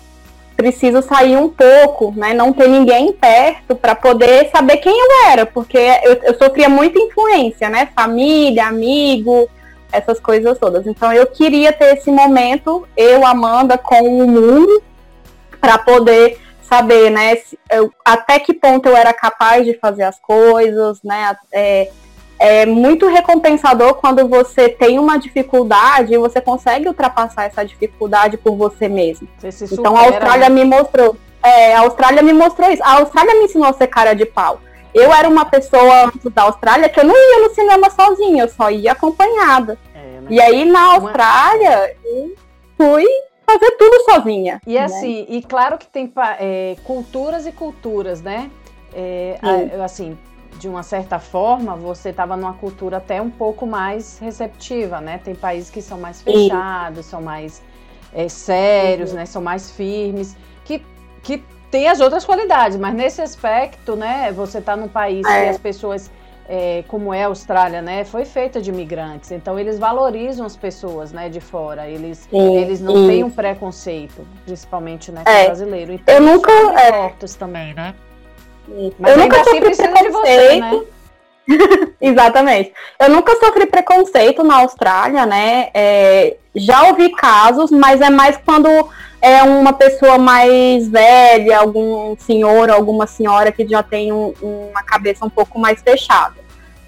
[0.57, 2.33] preciso sair um pouco, né?
[2.33, 6.99] Não ter ninguém perto para poder saber quem eu era, porque eu, eu sofria muita
[6.99, 7.91] influência, né?
[7.95, 9.49] Família, amigo,
[9.93, 10.87] essas coisas todas.
[10.87, 14.83] Então eu queria ter esse momento, eu, Amanda, com o mundo,
[15.61, 17.37] para poder saber, né,
[17.71, 21.91] eu, até que ponto eu era capaz de fazer as coisas, né, é,
[22.39, 28.57] é muito recompensador quando você tem uma dificuldade e você consegue ultrapassar essa dificuldade por
[28.57, 29.29] você mesmo.
[29.39, 30.55] Você então a Austrália né?
[30.55, 32.83] me mostrou, é, a Austrália me mostrou isso.
[32.83, 34.61] A Austrália me ensinou a ser cara de pau.
[34.93, 38.71] Eu era uma pessoa da Austrália que eu não ia no cinema sozinha, eu só
[38.71, 39.79] ia acompanhada.
[39.95, 40.27] É, né?
[40.31, 42.35] E aí na Austrália eu
[42.77, 43.07] fui
[43.47, 44.61] fazer tudo sozinha.
[44.67, 44.81] E né?
[44.81, 48.51] assim, e claro que tem é, culturas e culturas, né?
[48.95, 49.39] É,
[49.85, 50.17] assim,
[50.59, 55.21] de uma certa forma, você estava numa cultura até um pouco mais receptiva, né?
[55.23, 57.11] Tem países que são mais fechados, Sim.
[57.11, 57.63] são mais
[58.13, 59.17] é, sérios, uhum.
[59.17, 59.27] né?
[59.27, 60.83] São mais firmes, que,
[61.23, 65.45] que tem as outras qualidades, mas nesse aspecto, né, você está num país é.
[65.45, 66.11] que as pessoas,
[66.49, 71.13] é, como é a Austrália, né, foi feita de imigrantes, então eles valorizam as pessoas,
[71.13, 73.09] né, de fora, eles, sim, eles não sim.
[73.09, 75.47] têm um preconceito, principalmente, né, é.
[75.47, 75.93] brasileiro.
[75.93, 76.53] Então, eu nunca...
[76.53, 76.93] É.
[76.93, 77.95] Fortes também, né?
[78.99, 80.13] Mas eu nunca assim sofri preconceito.
[80.13, 80.83] Você, né?
[82.01, 82.73] Exatamente.
[83.01, 85.69] Eu nunca sofri preconceito na Austrália, né?
[85.73, 88.69] É, já ouvi casos, mas é mais quando
[89.21, 95.25] é uma pessoa mais velha, algum senhor, alguma senhora que já tem um, uma cabeça
[95.25, 96.35] um pouco mais fechada.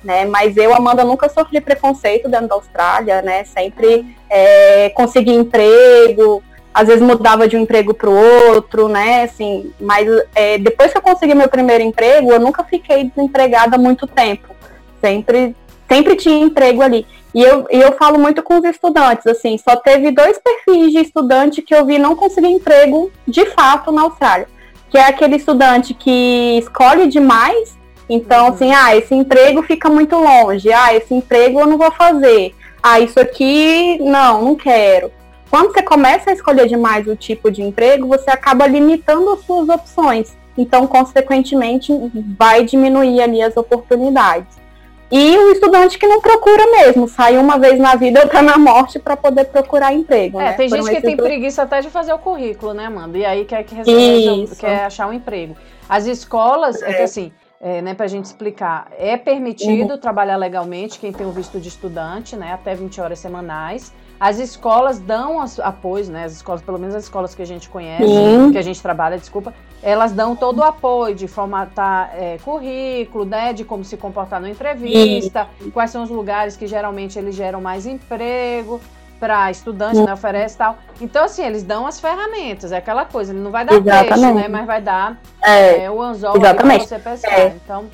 [0.05, 0.25] Né?
[0.25, 3.45] Mas eu, Amanda, nunca sofri preconceito dentro da Austrália, né?
[3.45, 9.25] Sempre é, consegui emprego, às vezes mudava de um emprego para o outro, né?
[9.25, 14.07] Assim, mas é, depois que eu consegui meu primeiro emprego, eu nunca fiquei desempregada muito
[14.07, 14.55] tempo.
[15.01, 15.55] Sempre,
[15.89, 17.07] sempre tinha emprego ali.
[17.35, 20.99] E eu, e eu falo muito com os estudantes, assim, só teve dois perfis de
[20.99, 24.49] estudante que eu vi não conseguir emprego de fato na Austrália.
[24.89, 27.77] Que é aquele estudante que escolhe demais,
[28.09, 28.53] então uhum.
[28.53, 32.99] assim, ah, esse emprego fica muito longe, ah, esse emprego eu não vou fazer, ah,
[32.99, 35.13] isso aqui, não, não quero.
[35.51, 39.69] Quando você começa a escolher demais o tipo de emprego, você acaba limitando as suas
[39.69, 40.37] opções.
[40.57, 41.93] Então, consequentemente,
[42.37, 44.59] vai diminuir ali as oportunidades.
[45.11, 48.59] E o estudante que não procura mesmo, sai uma vez na vida ou tá na
[48.59, 50.39] morte para poder procurar emprego.
[50.39, 50.53] É, né?
[50.53, 53.17] tem gente que tem preguiça até de fazer o currículo, né, Amanda?
[53.17, 55.57] E aí quer que resolve, quer achar um emprego.
[55.89, 58.89] As escolas, é, é que assim, é, né, para a gente explicar.
[58.97, 59.99] É permitido uhum.
[59.99, 63.93] trabalhar legalmente quem tem o visto de estudante, né, até 20 horas semanais.
[64.21, 66.25] As escolas dão apoio, né?
[66.25, 68.51] As escolas, pelo menos as escolas que a gente conhece, Sim.
[68.51, 73.53] que a gente trabalha, desculpa, elas dão todo o apoio de formatar é, currículo, né?
[73.53, 75.71] De como se comportar na entrevista, Sim.
[75.71, 78.81] quais são os lugares que geralmente eles geram mais emprego
[79.19, 80.13] para estudante, né?
[80.13, 80.79] Oferece tal.
[81.01, 84.09] Então, assim, eles dão as ferramentas, é aquela coisa, ele não vai dar Exatamente.
[84.09, 84.49] peixe, né?
[84.49, 87.33] Mas vai dar é, é, o anzol para você pescar.
[87.33, 87.55] É.
[87.65, 87.87] Então.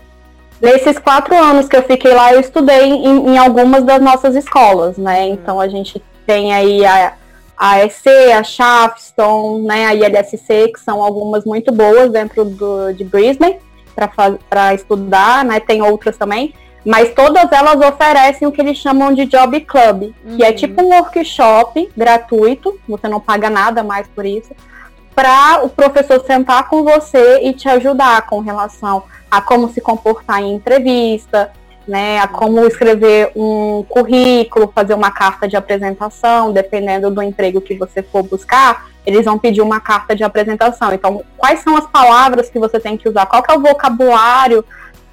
[0.60, 4.96] Nesses quatro anos que eu fiquei lá, eu estudei em, em algumas das nossas escolas,
[4.96, 5.24] né?
[5.24, 5.32] Hum.
[5.34, 7.14] Então a gente tem aí a,
[7.56, 8.06] a EC,
[8.36, 13.58] a Shafton, né, a ILSC, que são algumas muito boas dentro do, de Brisbane
[13.94, 16.52] para estudar, né, tem outras também,
[16.84, 20.36] mas todas elas oferecem o que eles chamam de Job Club, uhum.
[20.36, 20.54] que é uhum.
[20.54, 24.50] tipo um workshop gratuito, você não paga nada mais por isso,
[25.14, 30.42] para o professor sentar com você e te ajudar com relação a como se comportar
[30.42, 31.50] em entrevista,
[31.86, 37.76] né, a como escrever um currículo, fazer uma carta de apresentação, dependendo do emprego que
[37.76, 40.92] você for buscar, eles vão pedir uma carta de apresentação.
[40.94, 43.26] Então, quais são as palavras que você tem que usar?
[43.26, 44.64] Qual que é o vocabulário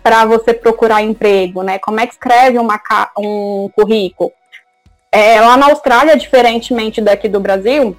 [0.04, 1.80] para você procurar emprego, né?
[1.80, 2.80] Como é que escreve uma,
[3.18, 4.32] um currículo?
[5.12, 7.96] É, lá na Austrália, diferentemente daqui do Brasil,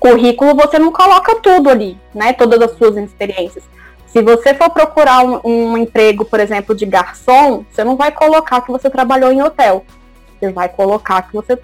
[0.00, 2.32] currículo você não coloca tudo ali, né?
[2.32, 3.64] Todas as suas experiências.
[4.06, 8.62] Se você for procurar um, um, emprego, por exemplo, de garçom, você não vai colocar
[8.62, 9.84] que você trabalhou em hotel.
[10.40, 11.58] Você vai colocar que você.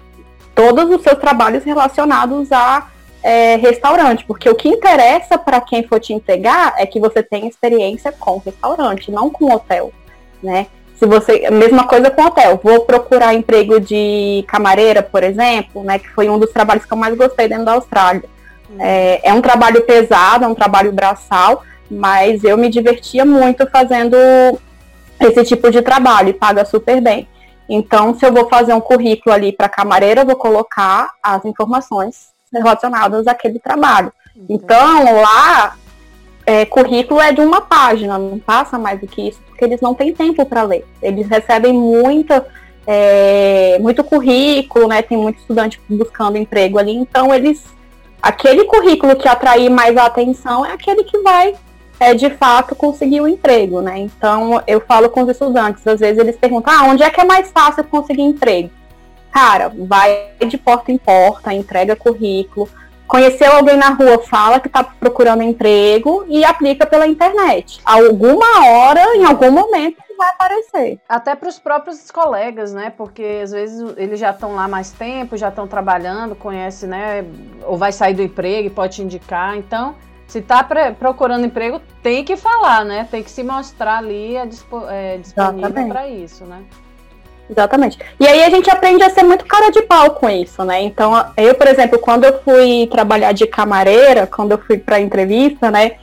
[0.53, 2.87] Todos os seus trabalhos relacionados a
[3.25, 4.23] é, restaurante.
[4.25, 8.37] Porque o que interessa para quem for te entregar é que você tenha experiência com
[8.37, 9.91] restaurante, não com hotel.
[10.41, 10.67] Né?
[10.95, 11.49] Se você.
[11.49, 12.59] Mesma coisa com hotel.
[12.63, 15.99] Vou procurar emprego de camareira, por exemplo, né?
[15.99, 18.23] Que foi um dos trabalhos que eu mais gostei dentro da Austrália.
[18.69, 18.77] Hum.
[18.79, 24.17] É, é um trabalho pesado, é um trabalho braçal mas eu me divertia muito fazendo
[25.19, 27.27] esse tipo de trabalho e paga super bem.
[27.67, 32.34] Então, se eu vou fazer um currículo ali para camareira, eu vou colocar as informações
[32.59, 34.11] relacionadas àquele trabalho.
[34.49, 35.75] Então, lá,
[36.45, 39.93] é, currículo é de uma página, não passa mais do que isso, porque eles não
[39.93, 40.85] têm tempo para ler.
[41.01, 42.45] Eles recebem muita,
[42.85, 45.01] é, muito currículo, né?
[45.01, 47.63] Tem muito estudante buscando emprego ali, então eles.
[48.21, 51.53] Aquele currículo que atrair mais a atenção é aquele que vai
[51.99, 53.99] é de fato conseguir o um emprego, né?
[53.99, 57.23] Então eu falo com os estudantes, às vezes eles perguntam, ah, onde é que é
[57.23, 58.69] mais fácil conseguir emprego?
[59.35, 62.69] Cara, vai de porta em porta, entrega currículo,
[63.05, 67.81] conheceu alguém na rua, fala que está procurando emprego e aplica pela internet.
[67.83, 71.01] Alguma hora, em algum momento, vai aparecer.
[71.09, 72.93] Até para os próprios colegas, né?
[72.95, 77.25] Porque às vezes eles já estão lá mais tempo, já estão trabalhando, conhece, né?
[77.65, 79.57] Ou vai sair do emprego e pode te indicar.
[79.57, 79.95] Então,
[80.27, 80.65] se está
[80.97, 83.05] procurando emprego, tem que falar, né?
[83.11, 84.45] Tem que se mostrar ali é,
[85.17, 86.63] disponível para isso, né?
[87.49, 87.99] Exatamente.
[88.19, 90.81] E aí a gente aprende a ser muito cara de pau com isso, né?
[90.81, 95.69] Então, eu, por exemplo, quando eu fui trabalhar de camareira, quando eu fui para entrevista,
[95.69, 95.93] né?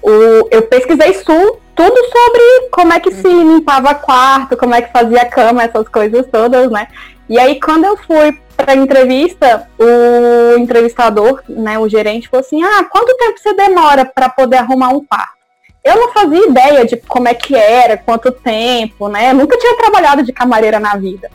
[0.00, 3.54] O, eu pesquisei tudo sobre como é que se uhum.
[3.54, 6.86] limpava quarto, como é que fazia cama, essas coisas todas, né?
[7.28, 12.84] E aí, quando eu fui para entrevista, o entrevistador, né, o gerente, falou assim: Ah,
[12.84, 15.41] quanto tempo você demora para poder arrumar um quarto?
[15.84, 19.30] Eu não fazia ideia de como é que era, quanto tempo, né?
[19.30, 21.28] Eu nunca tinha trabalhado de camareira na vida.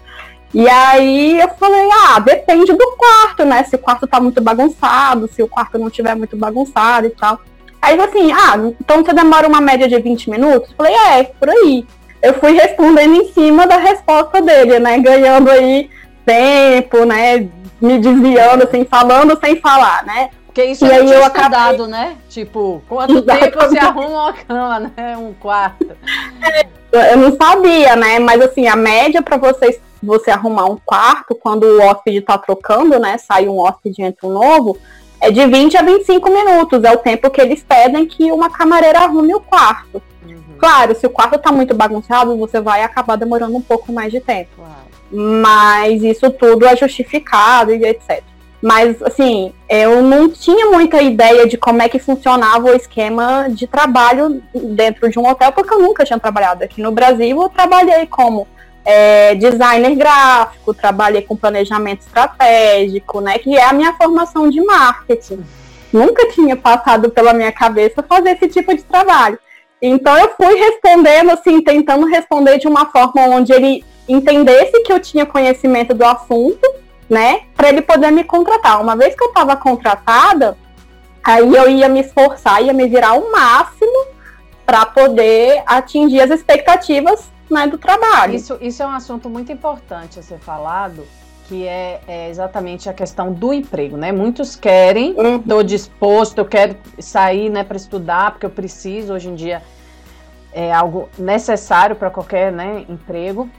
[0.53, 3.63] E aí eu falei, ah, depende do quarto, né?
[3.65, 7.41] Se o quarto tá muito bagunçado, se o quarto não tiver muito bagunçado e tal.
[7.81, 10.73] Aí assim, ah, então você demora uma média de 20 minutos?
[10.77, 11.85] Falei, é, por aí.
[12.21, 14.97] Eu fui respondendo em cima da resposta dele, né?
[14.97, 15.89] Ganhando aí
[16.25, 17.47] tempo, né?
[17.79, 20.29] Me desviando, assim, falando sem falar, né?
[20.57, 21.85] Porque isso e aí eu acabei...
[21.85, 22.17] né?
[22.27, 25.15] Tipo, quanto tempo você arruma uma cama, né?
[25.15, 25.95] Um quarto.
[26.91, 28.17] Eu não sabia, né?
[28.17, 32.97] Mas assim, a média para vocês você arrumar um quarto quando o hóspede está trocando,
[32.99, 33.19] né?
[33.19, 34.79] Sai um hóspede e entra um novo,
[35.21, 36.83] é de 20 a 25 minutos.
[36.83, 40.01] É o tempo que eles pedem que uma camareira arrume o quarto.
[40.25, 40.41] Uhum.
[40.57, 44.19] Claro, se o quarto está muito bagunçado, você vai acabar demorando um pouco mais de
[44.19, 44.49] tempo.
[44.55, 48.21] Claro mas isso tudo é justificado e etc.
[48.61, 53.67] Mas, assim, eu não tinha muita ideia de como é que funcionava o esquema de
[53.67, 57.39] trabalho dentro de um hotel, porque eu nunca tinha trabalhado aqui no Brasil.
[57.41, 58.47] Eu trabalhei como
[58.83, 65.45] é, designer gráfico, trabalhei com planejamento estratégico, né, que é a minha formação de marketing.
[65.91, 69.37] Nunca tinha passado pela minha cabeça fazer esse tipo de trabalho.
[69.81, 74.99] Então eu fui respondendo, assim, tentando responder de uma forma onde ele entendesse que eu
[74.99, 76.67] tinha conhecimento do assunto,
[77.09, 78.81] né, para ele poder me contratar.
[78.81, 80.57] Uma vez que eu estava contratada,
[81.23, 84.07] aí eu ia me esforçar, ia me virar o máximo
[84.65, 88.35] para poder atingir as expectativas né, do trabalho.
[88.35, 91.07] Isso, isso é um assunto muito importante a ser falado,
[91.47, 94.11] que é, é, exatamente a questão do emprego, né?
[94.11, 95.63] Muitos querem, estou uhum.
[95.63, 99.63] disposto, eu quero sair, né, para estudar, porque eu preciso hoje em dia
[100.51, 103.49] é algo necessário para qualquer né, emprego,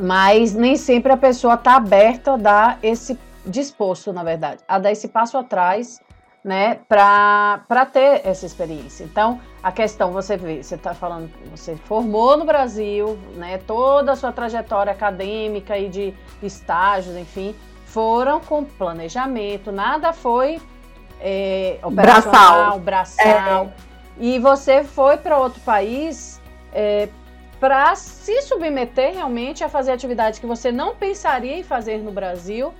[0.00, 4.90] mas nem sempre a pessoa está aberta a dar esse disposto, na verdade, a dar
[4.90, 6.00] esse passo atrás,
[6.42, 9.04] né, para ter essa experiência.
[9.04, 14.16] Então, a questão, você vê, você está falando, você formou no Brasil, né, toda a
[14.16, 17.54] sua trajetória acadêmica e de estágios, enfim,
[17.86, 20.60] foram com planejamento, nada foi
[21.20, 23.24] é, operacional, braçal.
[23.24, 23.94] braçal é.
[24.18, 26.40] E você foi para outro país
[26.72, 27.08] é,
[27.64, 32.74] para se submeter realmente a fazer atividades que você não pensaria em fazer no Brasil,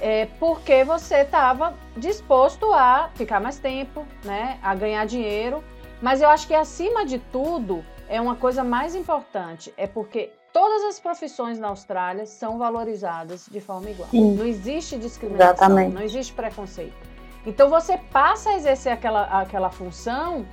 [0.00, 5.62] é, porque você estava disposto a ficar mais tempo, né, a ganhar dinheiro.
[6.00, 10.82] Mas eu acho que acima de tudo é uma coisa mais importante, é porque todas
[10.84, 14.08] as profissões na Austrália são valorizadas de forma igual.
[14.08, 14.34] Sim.
[14.34, 15.94] Não existe discriminação, Exatamente.
[15.94, 16.96] não existe preconceito.
[17.44, 20.46] Então você passa a exercer aquela, aquela função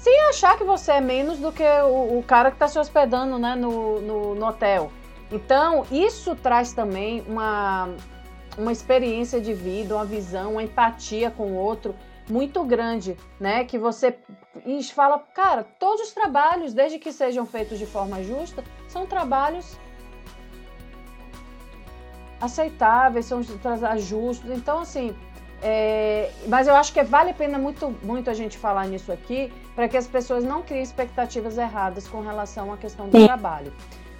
[0.00, 3.38] sem achar que você é menos do que o, o cara que está se hospedando
[3.38, 4.92] né, no, no, no, hotel.
[5.30, 7.88] Então, isso traz também uma,
[8.56, 11.94] uma experiência de vida, uma visão, uma empatia com o outro
[12.30, 13.64] muito grande, né?
[13.64, 14.16] Que você
[14.94, 19.76] fala, cara, todos os trabalhos, desde que sejam feitos de forma justa, são trabalhos
[22.40, 24.50] aceitáveis, são justos.
[24.50, 25.14] Então, assim,
[25.60, 29.52] é, mas eu acho que vale a pena muito, muito a gente falar nisso aqui,
[29.78, 33.26] para que as pessoas não criem expectativas erradas com relação à questão do Sim.
[33.26, 33.72] trabalho.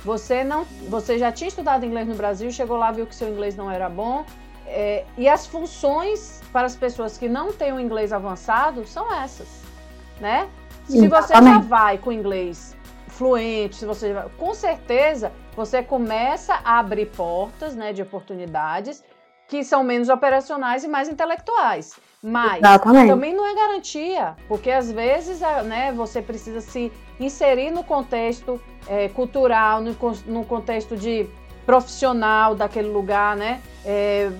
[0.05, 3.57] Você não, você já tinha estudado inglês no Brasil, chegou lá viu que seu inglês
[3.57, 4.25] não era bom,
[4.69, 9.49] é, e as funções para as pessoas que não têm o inglês avançado são essas,
[10.21, 10.49] né?
[10.85, 12.77] Se você já vai com inglês
[13.09, 19.03] fluente, se você com certeza você começa a abrir portas, né, de oportunidades
[19.49, 21.99] que são menos operacionais e mais intelectuais.
[22.23, 23.09] Mas Exatamente.
[23.09, 29.09] também não é garantia, porque às vezes né, você precisa se inserir no contexto é,
[29.09, 29.95] cultural, no,
[30.27, 31.29] no, contexto de
[31.65, 33.61] profissional daquele lugar, né?
[33.85, 34.31] É,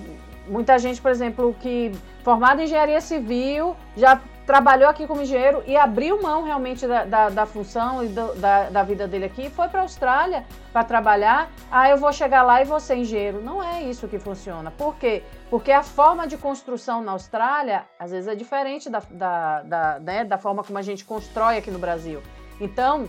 [0.47, 1.91] muita gente, por exemplo, que
[2.23, 7.29] formada em engenharia civil já trabalhou aqui como engenheiro e abriu mão realmente da, da,
[7.29, 11.51] da função e do, da, da vida dele aqui, foi para a Austrália para trabalhar.
[11.71, 13.43] Ah, eu vou chegar lá e vou ser engenheiro.
[13.43, 14.71] Não é isso que funciona.
[14.71, 15.21] Por quê?
[15.51, 20.25] Porque a forma de construção na Austrália, às vezes, é diferente da, da, da, né,
[20.25, 22.19] da forma como a gente constrói aqui no Brasil.
[22.59, 23.07] Então,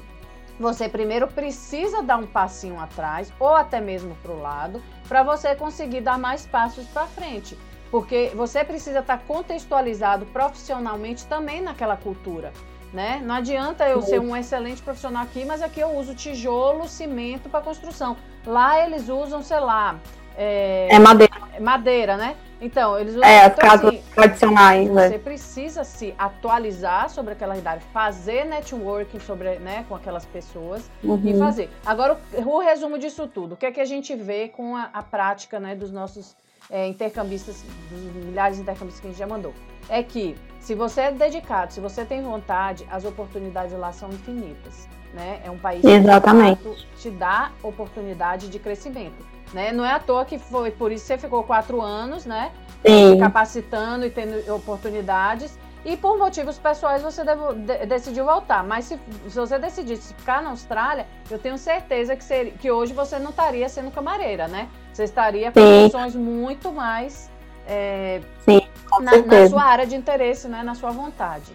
[0.59, 5.55] você primeiro precisa dar um passinho atrás ou até mesmo para o lado para você
[5.55, 7.57] conseguir dar mais passos para frente
[7.91, 12.53] porque você precisa estar contextualizado profissionalmente também naquela cultura.
[12.93, 13.23] Né?
[13.25, 17.61] Não adianta eu ser um excelente profissional aqui, mas aqui eu uso tijolo, cimento para
[17.61, 18.17] construção.
[18.45, 19.97] Lá eles usam, sei lá.
[20.37, 21.33] É, é madeira.
[21.61, 22.37] Madeira, né?
[22.61, 23.29] Então, eles usam.
[23.29, 24.91] É, então, casas assim, tradicionais.
[24.91, 25.09] Né?
[25.09, 31.21] Você precisa se atualizar sobre aquela idade, fazer networking sobre, né, com aquelas pessoas uhum.
[31.25, 31.71] e fazer.
[31.87, 33.55] Agora, o, o, resumo disso tudo.
[33.55, 36.37] O que é que a gente vê com a, a prática né, dos nossos
[36.71, 39.53] é, intercambistas, dos milhares de intercambistas que a gente já mandou,
[39.89, 44.89] é que se você é dedicado, se você tem vontade, as oportunidades lá são infinitas.
[45.13, 45.41] Né?
[45.45, 46.63] É um país Exatamente.
[46.63, 49.27] que te dá oportunidade de crescimento.
[49.53, 49.73] Né?
[49.73, 52.53] Não é à toa que foi por isso que você ficou quatro anos, né?
[52.87, 53.19] Sim.
[53.19, 55.59] Capacitando e tendo oportunidades.
[55.85, 58.63] E por motivos pessoais você de, decidiu voltar.
[58.63, 62.93] Mas se, se, você decidisse ficar na Austrália, eu tenho certeza que, seria, que hoje
[62.93, 64.69] você não estaria sendo camareira, né?
[64.93, 67.31] Você estaria com funções muito mais
[67.67, 68.61] é, Sim,
[69.01, 70.63] na, na, sua área de interesse, né?
[70.63, 71.53] Na sua vontade.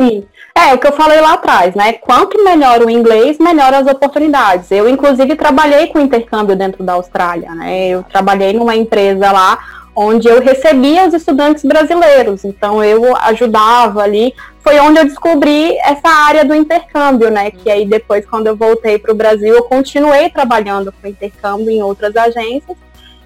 [0.00, 0.26] Sim.
[0.54, 1.92] É o que eu falei lá atrás, né?
[1.94, 4.70] Quanto melhor o inglês, melhor as oportunidades.
[4.70, 7.88] Eu, inclusive, trabalhei com intercâmbio dentro da Austrália, né?
[7.88, 12.44] Eu trabalhei numa empresa lá onde eu recebia os estudantes brasileiros.
[12.44, 14.32] Então eu ajudava ali.
[14.60, 17.50] Foi onde eu descobri essa área do intercâmbio, né?
[17.50, 21.82] Que aí depois, quando eu voltei para o Brasil, eu continuei trabalhando com intercâmbio em
[21.82, 22.78] outras agências.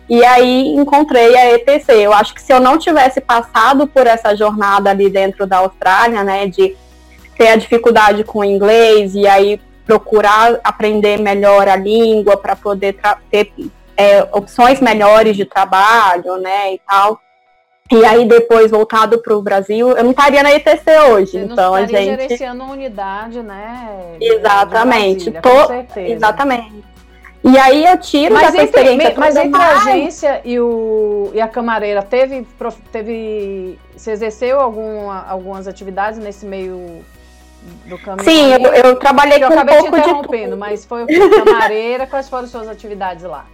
[0.08, 1.92] E aí encontrei a ETC.
[1.92, 6.24] Eu acho que se eu não tivesse passado por essa jornada ali dentro da Austrália,
[6.24, 6.74] né, de
[7.36, 12.96] ter a dificuldade com o inglês e aí procurar aprender melhor a língua para poder
[13.30, 13.52] ter
[13.96, 17.20] é, opções melhores de trabalho, né, e tal.
[17.90, 21.32] E aí depois voltado para o Brasil, eu não estaria na ETC hoje.
[21.32, 24.16] Você então a gente gerenciando uma unidade, né?
[24.18, 25.30] Exatamente.
[25.30, 26.00] Brasília, Tô...
[26.00, 26.92] Exatamente.
[27.44, 29.14] E aí eu tiro mas entre, experiência.
[29.16, 32.46] Mas entre a agência e, o, e a camareira, teve,
[32.92, 33.78] teve.
[33.96, 37.04] Você exerceu alguma, algumas atividades nesse meio
[37.86, 38.24] do caminho?
[38.24, 40.56] Sim, eu, eu trabalhei com um pouco te interrompendo, de...
[40.56, 43.44] mas foi camareira, quais foram suas atividades lá?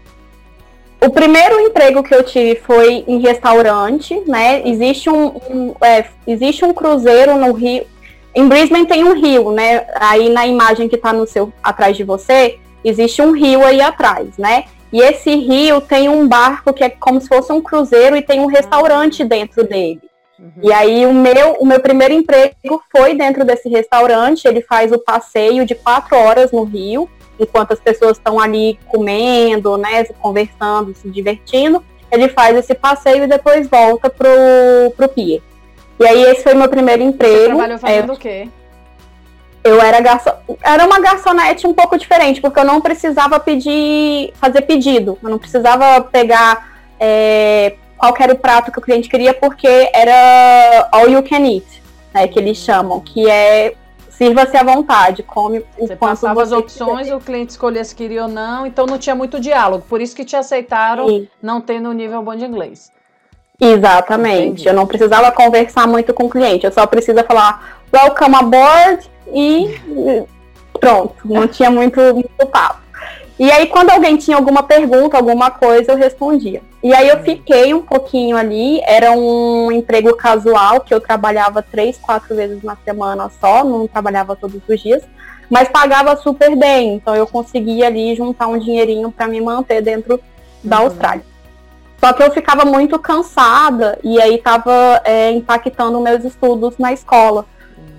[1.00, 4.66] O primeiro emprego que eu tive foi em restaurante, né?
[4.68, 7.86] Existe um, um é, existe um cruzeiro no Rio.
[8.34, 9.86] Em Brisbane tem um rio, né?
[9.94, 14.36] Aí na imagem que está no seu atrás de você, existe um rio aí atrás,
[14.36, 14.64] né?
[14.92, 18.40] E esse rio tem um barco que é como se fosse um cruzeiro e tem
[18.40, 20.00] um restaurante dentro dele.
[20.38, 20.52] Uhum.
[20.62, 22.54] E aí o meu, o meu primeiro emprego
[22.90, 24.46] foi dentro desse restaurante.
[24.46, 27.08] Ele faz o passeio de quatro horas no rio,
[27.38, 31.84] enquanto as pessoas estão ali comendo, né, conversando, se divertindo.
[32.10, 34.28] Ele faz esse passeio e depois volta pro,
[34.96, 35.40] pro pier.
[36.00, 37.34] E aí esse foi meu primeiro emprego.
[37.34, 38.48] Você trabalhou fazendo é, o quê?
[39.64, 40.32] Eu era garçom...
[40.62, 45.18] era uma garçonete um pouco diferente, porque eu não precisava pedir, fazer pedido.
[45.22, 50.88] Eu não precisava pegar é, qual era o prato que o cliente queria, porque era
[50.92, 51.66] all you can eat,
[52.14, 53.74] né, que eles chamam, que é
[54.18, 57.14] sirva-se à vontade, come o você quanto passava as opções, quiser.
[57.14, 60.24] o cliente escolhia se queria ou não, então não tinha muito diálogo, por isso que
[60.24, 61.28] te aceitaram Sim.
[61.40, 62.90] não tendo um nível bom de inglês.
[63.60, 64.68] Exatamente, Entendi.
[64.68, 69.78] eu não precisava conversar muito com o cliente, eu só precisava falar welcome aboard e
[70.80, 72.87] pronto, não tinha muito, muito papo.
[73.38, 76.60] E aí, quando alguém tinha alguma pergunta, alguma coisa, eu respondia.
[76.82, 81.96] E aí eu fiquei um pouquinho ali, era um emprego casual, que eu trabalhava três,
[81.96, 85.04] quatro vezes na semana só, não trabalhava todos os dias,
[85.48, 90.20] mas pagava super bem, então eu conseguia ali juntar um dinheirinho para me manter dentro
[90.62, 90.84] da uhum.
[90.86, 91.24] Austrália.
[91.98, 97.44] Só que eu ficava muito cansada e aí estava é, impactando meus estudos na escola,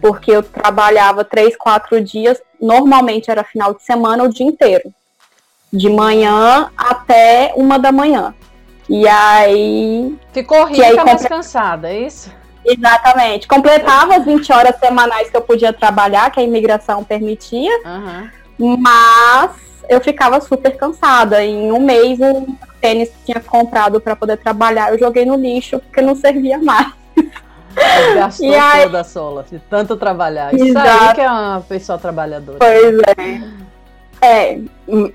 [0.02, 4.94] porque eu trabalhava três, quatro dias, normalmente era final de semana o dia inteiro
[5.72, 8.34] de manhã até uma da manhã.
[8.90, 10.18] E aí.
[10.34, 12.32] Ficou rica, aí, mais cansada, é isso?
[12.66, 13.48] Exatamente.
[13.48, 18.78] Completava as 20 horas semanais que eu podia trabalhar, que a imigração permitia, uhum.
[18.78, 19.52] mas
[19.88, 21.44] eu ficava super cansada.
[21.44, 22.48] Em um mês, o
[22.82, 26.94] tênis que tinha comprado para poder trabalhar, eu joguei no lixo, porque não servia mais.
[28.16, 28.84] Gastou e aí...
[28.84, 30.54] toda a sola, de tanto trabalhar.
[30.54, 30.90] Isso Exato.
[30.90, 32.58] aí que é uma pessoa trabalhadora.
[32.60, 33.70] Pois é.
[34.22, 34.60] É,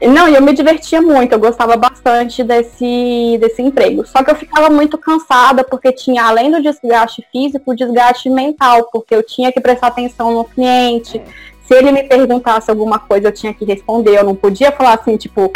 [0.09, 4.07] não, e eu me divertia muito, eu gostava bastante desse, desse emprego.
[4.07, 8.89] Só que eu ficava muito cansada, porque tinha, além do desgaste físico, o desgaste mental,
[8.91, 11.21] porque eu tinha que prestar atenção no cliente.
[11.67, 14.19] Se ele me perguntasse alguma coisa, eu tinha que responder.
[14.19, 15.53] Eu não podia falar assim, tipo,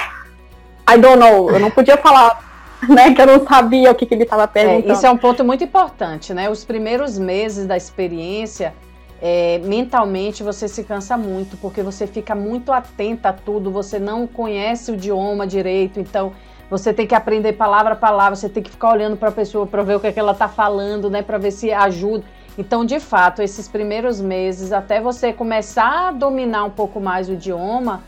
[0.89, 1.51] I don't know.
[1.51, 2.43] Eu não podia falar,
[2.87, 4.91] né, que eu não sabia o que, que ele estava perguntando.
[4.91, 6.51] É, isso é um ponto muito importante, né?
[6.51, 8.75] Os primeiros meses da experiência
[9.21, 14.27] é, mentalmente você se cansa muito, porque você fica muito atenta a tudo, você não
[14.27, 16.33] conhece o idioma direito, então
[16.71, 19.67] você tem que aprender palavra a palavra, você tem que ficar olhando para a pessoa
[19.67, 22.25] para ver o que, é que ela está falando, né, para ver se ajuda.
[22.57, 27.33] Então, de fato, esses primeiros meses, até você começar a dominar um pouco mais o
[27.33, 28.03] idioma,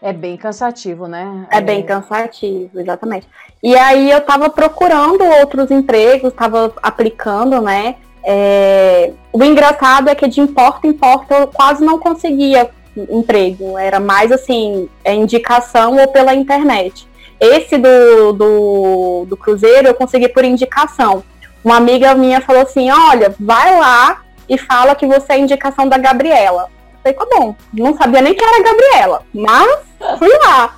[0.00, 1.46] é bem cansativo, né?
[1.50, 3.28] É, é bem cansativo, exatamente.
[3.60, 7.96] E aí eu estava procurando outros empregos, estava aplicando, né?
[8.24, 14.00] É, o engraçado é que de importa em porta eu quase não conseguia emprego, era
[14.00, 17.08] mais assim, é indicação ou pela internet.
[17.40, 21.22] Esse do, do, do Cruzeiro eu consegui por indicação.
[21.64, 25.98] Uma amiga minha falou assim: olha, vai lá e fala que você é indicação da
[25.98, 26.68] Gabriela.
[27.04, 29.80] Eu falei, tá bom, não sabia nem que era a Gabriela, mas
[30.18, 30.76] fui lá.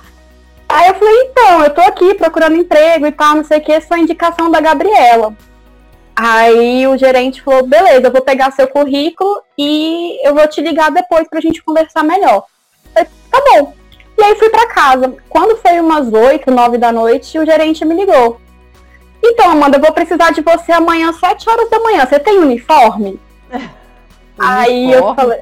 [0.69, 3.81] Aí eu falei, então, eu tô aqui procurando emprego e tal, não sei o que,
[3.81, 5.35] sou indicação da Gabriela.
[6.23, 10.91] Aí o gerente falou: beleza, eu vou pegar seu currículo e eu vou te ligar
[10.91, 12.45] depois pra gente conversar melhor.
[12.85, 13.73] Eu falei, tá bom.
[14.19, 15.15] E aí fui para casa.
[15.27, 18.39] Quando foi umas 8, 9 da noite, o gerente me ligou.
[19.23, 22.05] Então, Amanda, eu vou precisar de você amanhã às 7 horas da manhã.
[22.05, 23.19] Você tem uniforme?
[24.37, 25.39] aí eu falei.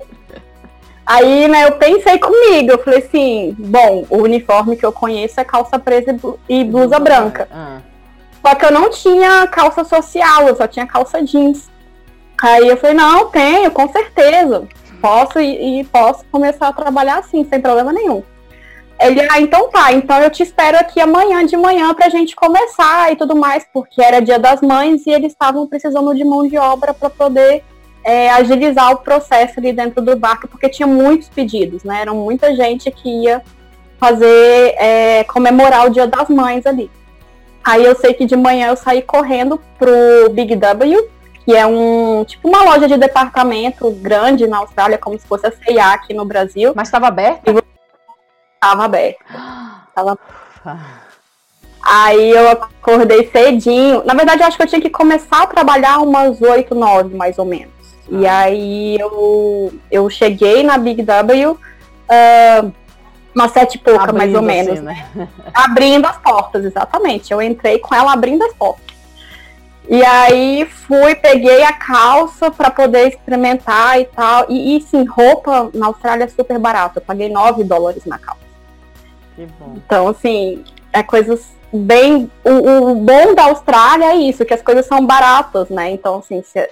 [1.05, 5.43] Aí, né, eu pensei comigo, eu falei assim, bom, o uniforme que eu conheço é
[5.43, 6.15] calça presa
[6.47, 7.49] e blusa branca.
[7.51, 7.79] Ah.
[8.41, 11.69] Só que eu não tinha calça social, eu só tinha calça jeans.
[12.41, 14.67] Aí eu falei, não, tenho, com certeza.
[15.01, 18.23] Posso e, e posso começar a trabalhar assim, sem problema nenhum.
[18.99, 23.11] Ele, ah, então tá, então eu te espero aqui amanhã de manhã pra gente começar
[23.11, 26.57] e tudo mais, porque era dia das mães e eles estavam precisando de mão de
[26.57, 27.63] obra para poder
[28.03, 32.01] é, agilizar o processo ali dentro do barco, porque tinha muitos pedidos, né?
[32.01, 33.41] Era muita gente que ia
[33.97, 36.91] fazer, é, comemorar o dia das mães ali.
[37.63, 41.09] Aí eu sei que de manhã eu saí correndo pro Big W,
[41.45, 45.51] que é um tipo uma loja de departamento grande na Austrália, como se fosse a
[45.51, 46.73] C&A aqui no Brasil.
[46.75, 47.63] Mas estava aberto?
[48.55, 49.19] Estava aberto.
[49.95, 50.17] Tava...
[51.81, 54.03] Aí eu acordei cedinho.
[54.05, 57.39] Na verdade, eu acho que eu tinha que começar a trabalhar umas 8, 9, mais
[57.39, 57.73] ou menos.
[58.09, 62.73] E aí eu, eu cheguei na Big W uh,
[63.35, 64.73] umas sete e pouca, abrindo mais ou menos.
[64.73, 65.07] Assim, né?
[65.53, 67.31] abrindo as portas, exatamente.
[67.31, 68.89] Eu entrei com ela abrindo as portas.
[69.87, 74.45] E aí fui, peguei a calça para poder experimentar e tal.
[74.47, 76.99] E, e sim, roupa na Austrália é super barata.
[76.99, 78.41] Eu paguei 9 dólares na calça.
[79.35, 79.73] Que bom.
[79.77, 80.63] Então, assim,
[80.93, 82.29] é coisas bem.
[82.43, 85.89] O, o, bom da Austrália é isso, que as coisas são baratas, né?
[85.89, 86.69] Então, assim, se,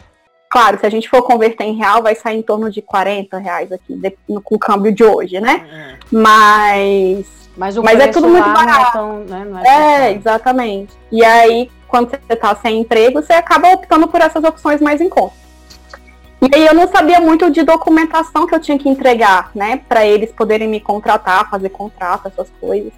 [0.49, 3.71] claro, se a gente for converter em real, vai sair em torno de 40 reais
[3.71, 5.65] aqui, de, no, com o câmbio de hoje, né?
[5.71, 5.95] É.
[6.11, 7.37] Mas.
[7.55, 8.97] Mas, mas é tudo muito barato.
[8.97, 9.63] Não é, tão, né?
[9.65, 10.93] é, é exatamente.
[11.11, 15.09] E aí, quando você está sem emprego, você acaba optando por essas opções mais em
[15.09, 15.33] conta.
[16.39, 20.05] E aí eu não sabia muito de documentação que eu tinha que entregar, né, para
[20.05, 22.93] eles poderem me contratar, fazer contrato, essas coisas.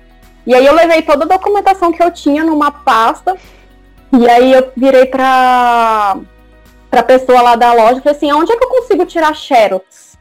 [0.45, 3.37] E aí eu levei toda a documentação que eu tinha numa pasta,
[4.11, 6.17] e aí eu virei para
[6.89, 10.17] para pessoa lá da loja falei assim, onde é que eu consigo tirar xerox?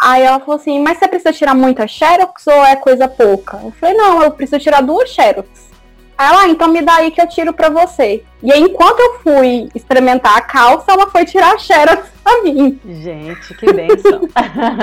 [0.00, 3.60] Aí ela falou assim, mas você precisa tirar muita xerox ou é coisa pouca?
[3.62, 5.72] Eu falei, não, eu preciso tirar duas xerox.
[6.18, 8.22] Ela, ah, então me dá aí que eu tiro pra você.
[8.42, 12.80] E aí, enquanto eu fui experimentar a calça, ela foi tirar a xerox pra mim.
[12.84, 14.28] Gente, que bênção.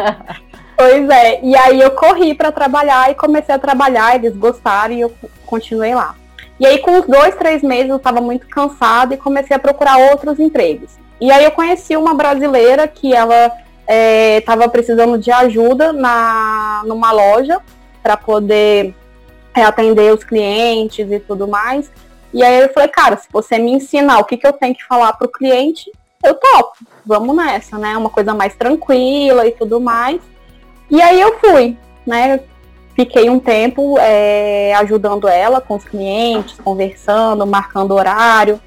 [0.75, 1.39] pois é.
[1.41, 5.13] E aí eu corri para trabalhar e comecei a trabalhar, eles gostaram e eu
[5.45, 6.15] continuei lá.
[6.59, 9.97] E aí, com uns dois, três meses, eu estava muito cansada e comecei a procurar
[10.11, 10.91] outros empregos.
[11.21, 13.51] E aí eu conheci uma brasileira que ela
[14.37, 17.59] estava é, precisando de ajuda na, numa loja
[18.03, 18.93] para poder
[19.53, 21.91] é, atender os clientes e tudo mais.
[22.33, 24.85] E aí eu falei, cara, se você me ensinar o que, que eu tenho que
[24.85, 25.91] falar para o cliente,
[26.23, 27.97] eu topo, vamos nessa, né?
[27.97, 30.21] Uma coisa mais tranquila e tudo mais.
[30.89, 32.39] E aí eu fui, né?
[32.99, 38.59] Fiquei um tempo é, ajudando ela com os clientes, conversando, marcando horário.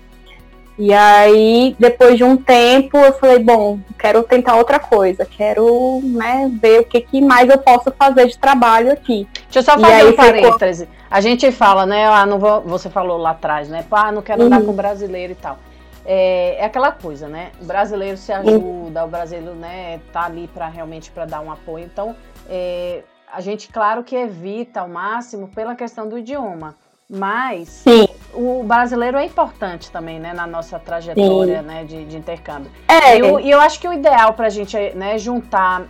[0.79, 6.51] E aí, depois de um tempo, eu falei, bom, quero tentar outra coisa, quero né,
[6.63, 9.29] ver o que, que mais eu posso fazer de trabalho aqui.
[9.51, 10.87] Deixa eu só fazer um parêntese.
[10.87, 11.03] Ficou...
[11.11, 12.07] A gente fala, né?
[12.07, 13.85] Ah, não vou, você falou lá atrás, né?
[13.91, 14.67] Ah, não quero andar uhum.
[14.69, 15.59] com brasileiro e tal.
[16.07, 17.51] É, é, aquela coisa, né?
[17.61, 21.85] O brasileiro se ajuda, o brasileiro, né, tá ali para realmente para dar um apoio.
[21.85, 22.17] Então,
[22.49, 23.03] é,
[23.33, 26.77] a gente, claro que evita ao máximo pela questão do idioma.
[27.09, 28.09] Mas Sim.
[28.33, 32.71] o brasileiro é importante também, né, na nossa trajetória né, de, de intercâmbio.
[32.89, 33.17] É.
[33.17, 35.87] E eu, eu, acho que o ideal para a gente né, juntar uh,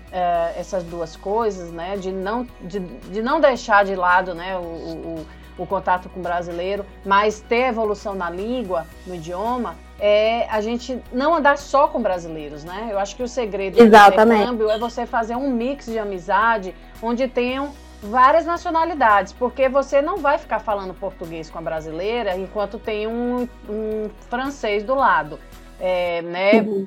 [0.57, 5.27] essas duas coisas, né, de não, de, de não deixar de lado né, o, o,
[5.59, 11.01] o contato com o brasileiro, mas ter evolução na língua, no idioma, é a gente
[11.13, 12.89] não andar só com brasileiros, né?
[12.91, 14.27] Eu acho que o segredo Exatamente.
[14.27, 17.73] do intercâmbio é você fazer um mix de amizade onde tenham
[18.03, 23.49] várias nacionalidades, porque você não vai ficar falando português com a brasileira enquanto tem um,
[23.69, 25.39] um francês do lado,
[25.79, 26.61] é, né?
[26.63, 26.85] Uhum.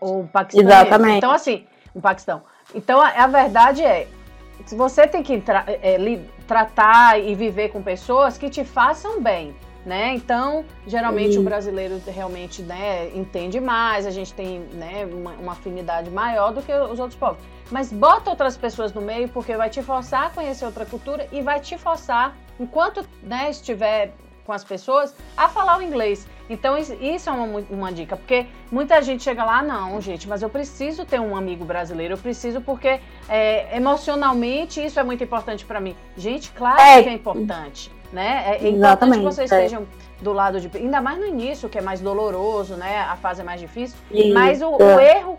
[0.00, 0.76] Ou paquistanês.
[0.76, 1.16] Exatamente.
[1.16, 2.42] Então, assim, o Paquistão.
[2.74, 4.06] Então, a, a verdade é,
[4.64, 5.98] se você tem que tra é,
[6.46, 10.14] tratar e viver com pessoas que te façam bem, né?
[10.14, 11.40] Então, geralmente Sim.
[11.40, 16.62] o brasileiro realmente né, entende mais, a gente tem né, uma, uma, afinidade maior do
[16.62, 17.38] que os outros povos.
[17.70, 21.42] Mas bota outras pessoas no meio porque vai te forçar a conhecer outra cultura e
[21.42, 24.12] vai te forçar, enquanto né, estiver
[24.48, 26.26] com as pessoas, a falar o inglês.
[26.48, 30.48] Então, isso é uma, uma dica, porque muita gente chega lá, não, gente, mas eu
[30.48, 32.98] preciso ter um amigo brasileiro, eu preciso porque
[33.28, 35.94] é, emocionalmente isso é muito importante para mim.
[36.16, 37.02] Gente, claro é.
[37.02, 37.92] que é importante.
[38.10, 38.56] Né?
[38.58, 39.56] É importante que vocês é.
[39.66, 39.86] estejam
[40.22, 40.70] do lado de.
[40.78, 43.00] Ainda mais no início, que é mais doloroso, né?
[43.00, 43.98] A fase é mais difícil.
[44.10, 44.32] Isso.
[44.32, 45.38] Mas o, o, erro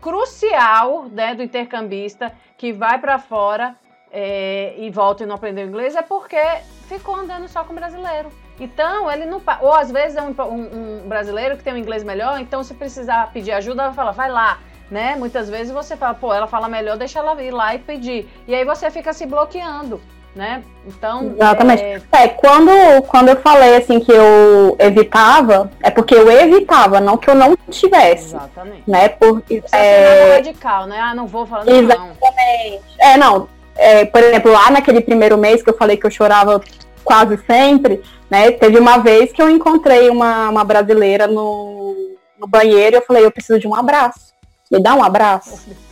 [0.00, 3.76] crucial né, do intercambista que vai para fora
[4.10, 6.40] é, e volta e não aprendeu inglês é porque
[6.88, 8.30] ficou andando só com brasileiro.
[8.58, 9.40] Então, ele não.
[9.60, 12.74] Ou às vezes é um, um, um brasileiro que tem um inglês melhor, então se
[12.74, 14.58] precisar pedir ajuda, vai falar, vai lá.
[14.90, 15.14] Né?
[15.16, 18.26] Muitas vezes você fala, pô, ela fala melhor, deixa ela ir lá e pedir.
[18.46, 20.00] E aí você fica se bloqueando
[20.34, 20.62] né?
[20.86, 21.32] Então.
[21.32, 21.82] Exatamente.
[21.82, 22.00] É...
[22.12, 22.70] é, quando,
[23.08, 27.56] quando eu falei assim que eu evitava, é porque eu evitava, não que eu não
[27.70, 28.34] tivesse.
[28.34, 28.82] Exatamente.
[28.86, 29.08] Né?
[29.08, 30.34] Por, é...
[30.36, 30.98] radical, né?
[31.00, 32.82] Ah, não vou falar Exatamente.
[32.98, 33.06] Não.
[33.06, 33.48] É, não.
[33.76, 36.60] É, por exemplo, lá naquele primeiro mês que eu falei que eu chorava
[37.04, 38.50] quase sempre, né?
[38.50, 41.94] Teve uma vez que eu encontrei uma, uma brasileira no,
[42.38, 44.34] no banheiro e eu falei, eu preciso de um abraço.
[44.70, 45.87] Me dá um abraço.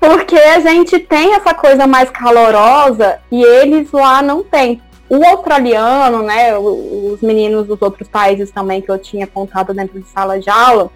[0.00, 4.82] Porque a gente tem essa coisa mais calorosa e eles lá não têm.
[5.08, 10.08] O australiano, né, os meninos dos outros países também que eu tinha contado dentro de
[10.08, 10.90] sala de aula,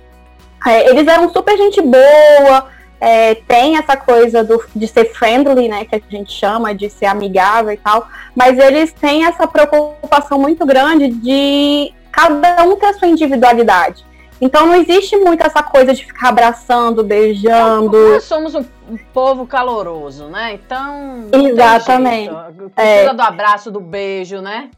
[0.66, 2.66] é, eles eram super gente boa,
[3.00, 7.06] é, tem essa coisa do, de ser friendly, né, que a gente chama, de ser
[7.06, 12.94] amigável e tal, mas eles têm essa preocupação muito grande de cada um ter a
[12.94, 14.07] sua individualidade.
[14.40, 18.10] Então não existe muito essa coisa de ficar abraçando, beijando.
[18.10, 18.64] Nós somos um,
[19.12, 20.54] povo caloroso, né?
[20.54, 21.28] Então.
[21.32, 22.34] Exatamente.
[22.74, 23.14] Precisa é.
[23.14, 24.70] do abraço, do beijo, né?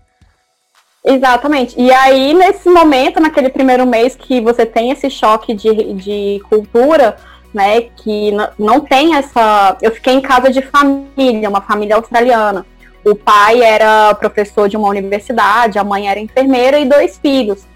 [1.05, 1.81] Exatamente.
[1.81, 7.17] E aí, nesse momento, naquele primeiro mês que você tem esse choque de, de cultura,
[7.53, 7.83] né?
[7.83, 9.77] Que não tem essa.
[9.83, 12.67] Eu fiquei em casa de família, uma família australiana.
[13.05, 17.67] O pai era professor de uma universidade, a mãe era enfermeira e dois filhos.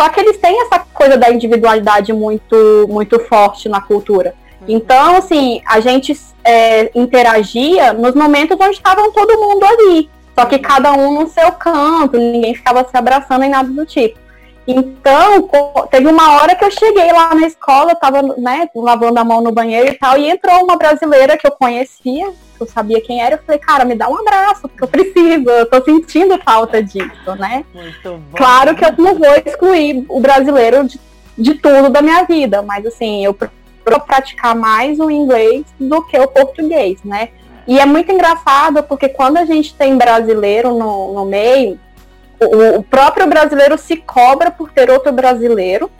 [0.00, 4.34] Só que eles têm essa coisa da individualidade muito, muito forte na cultura.
[4.62, 4.66] Uhum.
[4.76, 10.08] Então, assim, a gente é, interagia nos momentos onde estavam todo mundo ali.
[10.34, 14.18] Só que cada um no seu canto, ninguém ficava se abraçando nem nada do tipo.
[14.66, 15.46] Então,
[15.90, 19.42] teve uma hora que eu cheguei lá na escola, eu tava, né, lavando a mão
[19.42, 22.32] no banheiro e tal, e entrou uma brasileira que eu conhecia,
[22.62, 25.66] eu sabia quem era, eu falei, cara, me dá um abraço, porque eu preciso, eu
[25.66, 27.64] tô sentindo falta disso, né?
[27.74, 28.36] Muito bom.
[28.36, 31.00] Claro que eu não vou excluir o brasileiro de,
[31.36, 36.18] de tudo da minha vida, mas assim, eu procuro praticar mais o inglês do que
[36.18, 37.30] o português, né?
[37.66, 41.78] E é muito engraçado porque quando a gente tem brasileiro no, no meio,
[42.40, 45.90] o, o próprio brasileiro se cobra por ter outro brasileiro,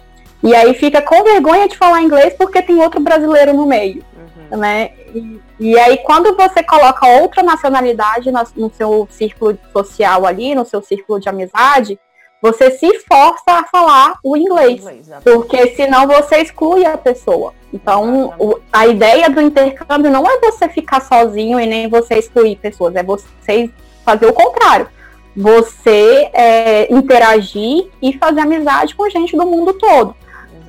[0.43, 4.03] e aí fica com vergonha de falar inglês porque tem outro brasileiro no meio,
[4.51, 4.59] uhum.
[4.59, 4.91] né?
[5.15, 10.83] E, e, aí quando você coloca outra nacionalidade no, seu círculo social ali, no seu
[10.83, 11.99] círculo de amizade,
[12.43, 14.83] você se força a falar o inglês,
[15.23, 17.53] porque senão você exclui a pessoa.
[17.73, 22.57] Então, o, a ideia do intercâmbio não é você ficar sozinho e nem você excluir
[22.57, 23.71] pessoas, é você
[24.05, 24.89] fazer o contrário
[25.37, 30.15] você é, interagir e fazer amizade com gente do mundo todo.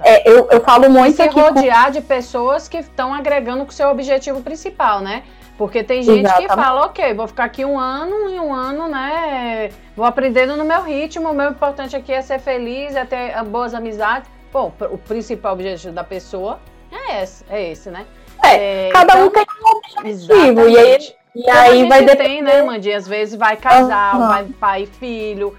[0.04, 1.91] É, eu, eu falo muito e se rodear com...
[1.91, 5.24] de pessoas que estão agregando com o seu objetivo principal, né?
[5.58, 6.49] Porque tem gente Exatamente.
[6.49, 9.70] que fala, ok, vou ficar aqui um ano e um ano, né?
[9.95, 13.74] Vou aprendendo no meu ritmo, o meu importante aqui é ser feliz, é ter boas
[13.74, 14.28] amizades.
[14.52, 16.60] Bom, o principal objetivo da pessoa
[16.91, 18.06] é esse, é esse né?
[18.43, 20.62] É, é cada então, um tem um objetivo.
[20.62, 20.66] Exatamente.
[20.66, 22.24] E aí e aí vai depender...
[22.24, 22.91] tem, né, Mandy?
[22.91, 24.28] Às vezes vai casal, uhum.
[24.28, 25.56] vai pai e filho.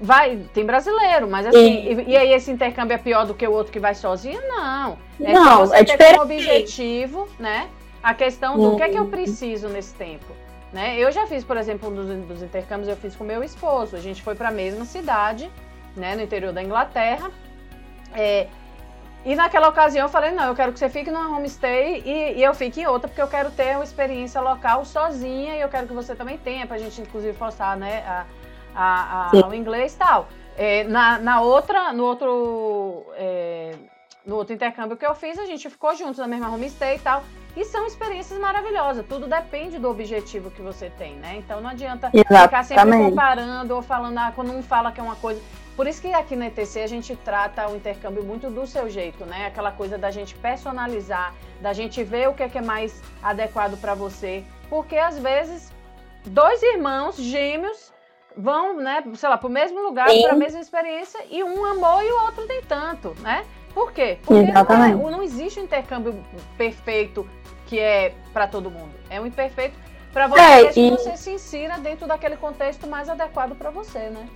[0.00, 3.52] Vai, tem brasileiro, mas assim, e, e, aí esse intercâmbio é pior do que o
[3.52, 4.40] outro que vai sozinho?
[4.46, 4.96] Não.
[5.20, 6.18] É não, você é diferente.
[6.18, 7.68] como objetivo, né?
[8.00, 8.76] A questão do uhum.
[8.76, 9.10] que é que eu uhum.
[9.10, 10.26] preciso nesse tempo.
[10.72, 10.98] Né?
[10.98, 13.96] Eu já fiz, por exemplo, um dos, dos intercâmbios, eu fiz com meu esposo.
[13.96, 15.50] A gente foi para a mesma cidade,
[15.96, 17.30] né, no interior da Inglaterra.
[18.14, 18.46] É,
[19.24, 22.42] e naquela ocasião eu falei, não, eu quero que você fique numa homestay e, e,
[22.42, 25.86] eu fique em outra, porque eu quero ter uma experiência local sozinha e eu quero
[25.86, 28.24] que você também tenha, pra gente inclusive forçar, né, a,
[28.78, 30.28] a, a, o inglês e tal.
[30.56, 33.74] É, na, na outra, no outro, é,
[34.24, 37.24] no outro intercâmbio que eu fiz, a gente ficou juntos na mesma homestay e tal.
[37.56, 39.04] E são experiências maravilhosas.
[39.08, 41.36] Tudo depende do objetivo que você tem, né?
[41.38, 42.44] Então não adianta Exatamente.
[42.44, 45.40] ficar sempre comparando ou falando, ah, quando um fala que é uma coisa.
[45.74, 49.24] Por isso que aqui no ETC a gente trata o intercâmbio muito do seu jeito,
[49.24, 49.46] né?
[49.46, 53.80] Aquela coisa da gente personalizar, da gente ver o que é, que é mais adequado
[53.80, 54.44] para você.
[54.68, 55.72] Porque às vezes
[56.26, 57.92] dois irmãos gêmeos
[58.38, 62.00] vão, né, sei lá, para o mesmo lugar, para a mesma experiência e um amou
[62.00, 63.44] e o outro nem tanto, né?
[63.74, 64.18] Por quê?
[64.24, 66.14] Porque não, é, não, existe um intercâmbio
[66.56, 67.28] perfeito
[67.66, 68.90] que é para todo mundo.
[69.10, 69.76] É um imperfeito
[70.12, 74.26] para você é, que você se insira dentro daquele contexto mais adequado para você, né?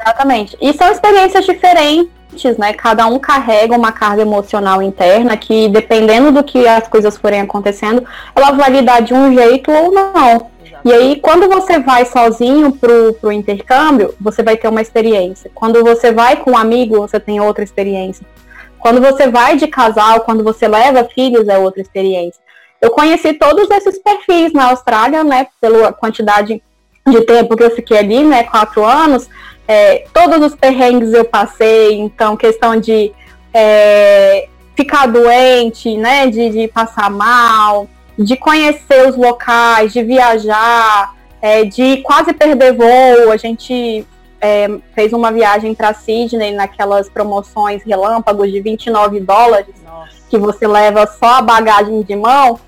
[0.00, 0.56] Exatamente.
[0.60, 2.72] E são experiências diferentes, né?
[2.72, 8.06] Cada um carrega uma carga emocional interna que, dependendo do que as coisas forem acontecendo,
[8.34, 10.57] ela vai lidar de um jeito ou não.
[10.84, 15.50] E aí, quando você vai sozinho pro, pro intercâmbio, você vai ter uma experiência.
[15.54, 18.24] Quando você vai com um amigo, você tem outra experiência.
[18.78, 22.40] Quando você vai de casal, quando você leva filhos, é outra experiência.
[22.80, 25.48] Eu conheci todos esses perfis na Austrália, né?
[25.60, 26.62] Pela quantidade
[27.06, 28.44] de tempo que eu fiquei ali, né?
[28.44, 29.28] Quatro anos.
[29.66, 33.12] É, todos os perrengues eu passei, então questão de
[33.52, 37.88] é, ficar doente, né, de, de, passar mal,
[38.18, 43.30] de conhecer os locais, de viajar, é, de quase perder voo.
[43.30, 44.04] A gente
[44.40, 50.12] é, fez uma viagem para Sydney naquelas promoções relâmpagos de 29 dólares, Nossa.
[50.28, 52.58] que você leva só a bagagem de mão.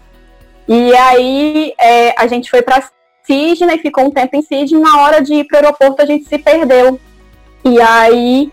[0.69, 2.89] E aí é, a gente foi para
[3.25, 6.29] Sydney, ficou um tempo em Sydney, na hora de ir para o aeroporto a gente
[6.29, 7.01] se perdeu.
[7.65, 8.53] E aí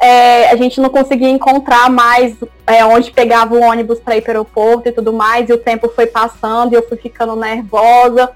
[0.00, 2.36] é, a gente não conseguia encontrar mais
[2.66, 5.58] é, onde pegava o ônibus para ir para o aeroporto e tudo mais, e o
[5.58, 8.30] tempo foi passando e eu fui ficando nervosa.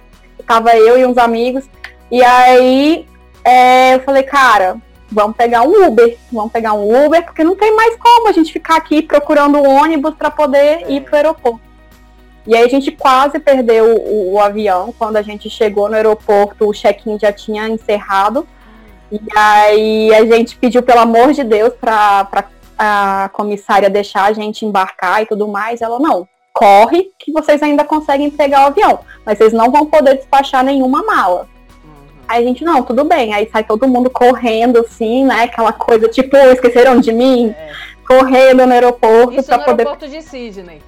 [0.47, 1.65] Tava eu e uns amigos.
[2.11, 3.07] E aí
[3.45, 4.77] é, eu falei, cara,
[5.11, 8.53] vamos pegar um Uber, vamos pegar um Uber, porque não tem mais como a gente
[8.53, 11.73] ficar aqui procurando o ônibus para poder ir para o aeroporto.
[12.47, 14.93] E aí a gente quase perdeu o, o, avião.
[14.99, 18.47] Quando a gente chegou no aeroporto, o check-in já tinha encerrado.
[19.13, 22.47] E aí a gente pediu, pelo amor de Deus, para
[22.79, 27.85] a comissária deixar a gente embarcar e tudo mais, ela não, corre que vocês ainda
[27.85, 31.47] conseguem pegar o avião, mas vocês não vão poder despachar nenhuma mala.
[31.85, 31.91] Uhum.
[32.27, 33.35] Aí a gente, não, tudo bem.
[33.35, 35.45] Aí sai todo mundo correndo, assim, né?
[35.45, 37.55] Aquela coisa, tipo, esqueceram de mim?
[37.57, 37.73] É.
[38.07, 39.39] Correndo no aeroporto.
[39.39, 39.87] Isso no poder...
[39.87, 40.81] aeroporto de Sydney.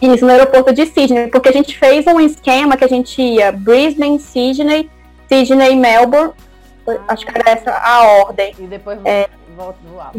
[0.00, 3.52] Isso, no aeroporto de Sydney, porque a gente fez um esquema que a gente ia
[3.52, 4.90] Brisbane, Sydney,
[5.28, 6.32] Sydney, Melbourne.
[7.08, 8.54] Acho que era essa a ordem.
[8.58, 10.12] E depois é, volta voar.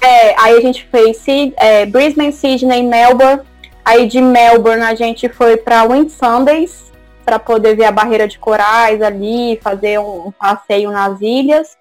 [0.00, 1.24] É, aí a gente fez
[1.56, 3.42] é, Brisbane, Sydney, Melbourne,
[3.84, 6.90] Aí de Melbourne a gente foi para Wind Sundays
[7.24, 11.76] para poder ver a barreira de corais ali, fazer um, passeio nas ilhas.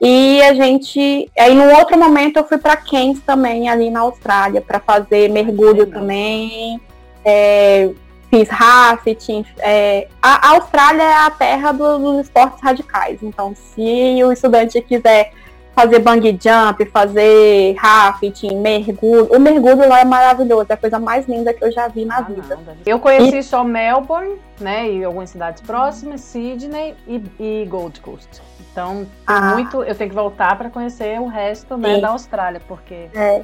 [0.00, 4.60] E a gente, aí no outro momento eu fui para Cairns também ali na Austrália
[4.60, 6.80] para fazer mergulho também.
[7.24, 7.90] É,
[8.32, 9.44] fiz rafting.
[9.58, 13.22] É, a, a, Austrália é a terra do, dos esportes radicais.
[13.22, 15.32] Então, se o estudante quiser
[15.74, 19.26] fazer bang jump, fazer rafting, mergulho.
[19.30, 22.18] O mergulho lá é maravilhoso, é a coisa mais linda que eu já vi na
[22.18, 22.56] ah, vida.
[22.56, 23.42] Não, eu conheci e...
[23.42, 28.42] só Melbourne, né, e algumas cidades próximas, Sydney e, e Gold Coast.
[28.70, 29.54] Então, ah.
[29.54, 33.08] muito, eu tenho que voltar para conhecer o resto né, da Austrália, porque.
[33.14, 33.42] É.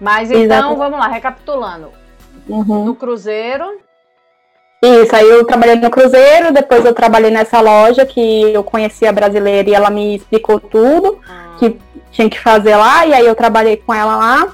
[0.00, 0.78] Mas então, Exatamente.
[0.78, 1.90] vamos lá, recapitulando.
[2.48, 2.84] Uhum.
[2.84, 3.78] No cruzeiro,
[4.82, 9.12] isso, aí eu trabalhei no Cruzeiro, depois eu trabalhei nessa loja que eu conhecia a
[9.12, 11.56] brasileira e ela me explicou tudo ah.
[11.58, 11.76] que
[12.12, 14.52] tinha que fazer lá, e aí eu trabalhei com ela lá.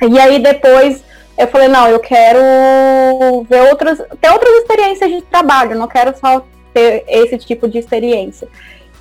[0.00, 1.02] E aí depois
[1.36, 2.38] eu falei, não, eu quero
[3.48, 8.48] ver outras, ter outras experiências de trabalho, não quero só ter esse tipo de experiência.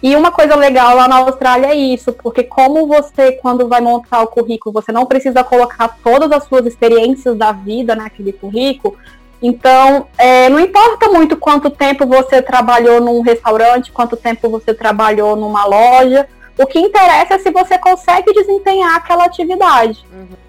[0.01, 4.21] E uma coisa legal lá na Austrália é isso, porque como você, quando vai montar
[4.21, 8.95] o currículo, você não precisa colocar todas as suas experiências da vida naquele currículo,
[9.41, 15.35] então, é, não importa muito quanto tempo você trabalhou num restaurante, quanto tempo você trabalhou
[15.35, 16.27] numa loja.
[16.57, 20.03] O que interessa é se você consegue desempenhar aquela atividade.
[20.11, 20.46] Uhum.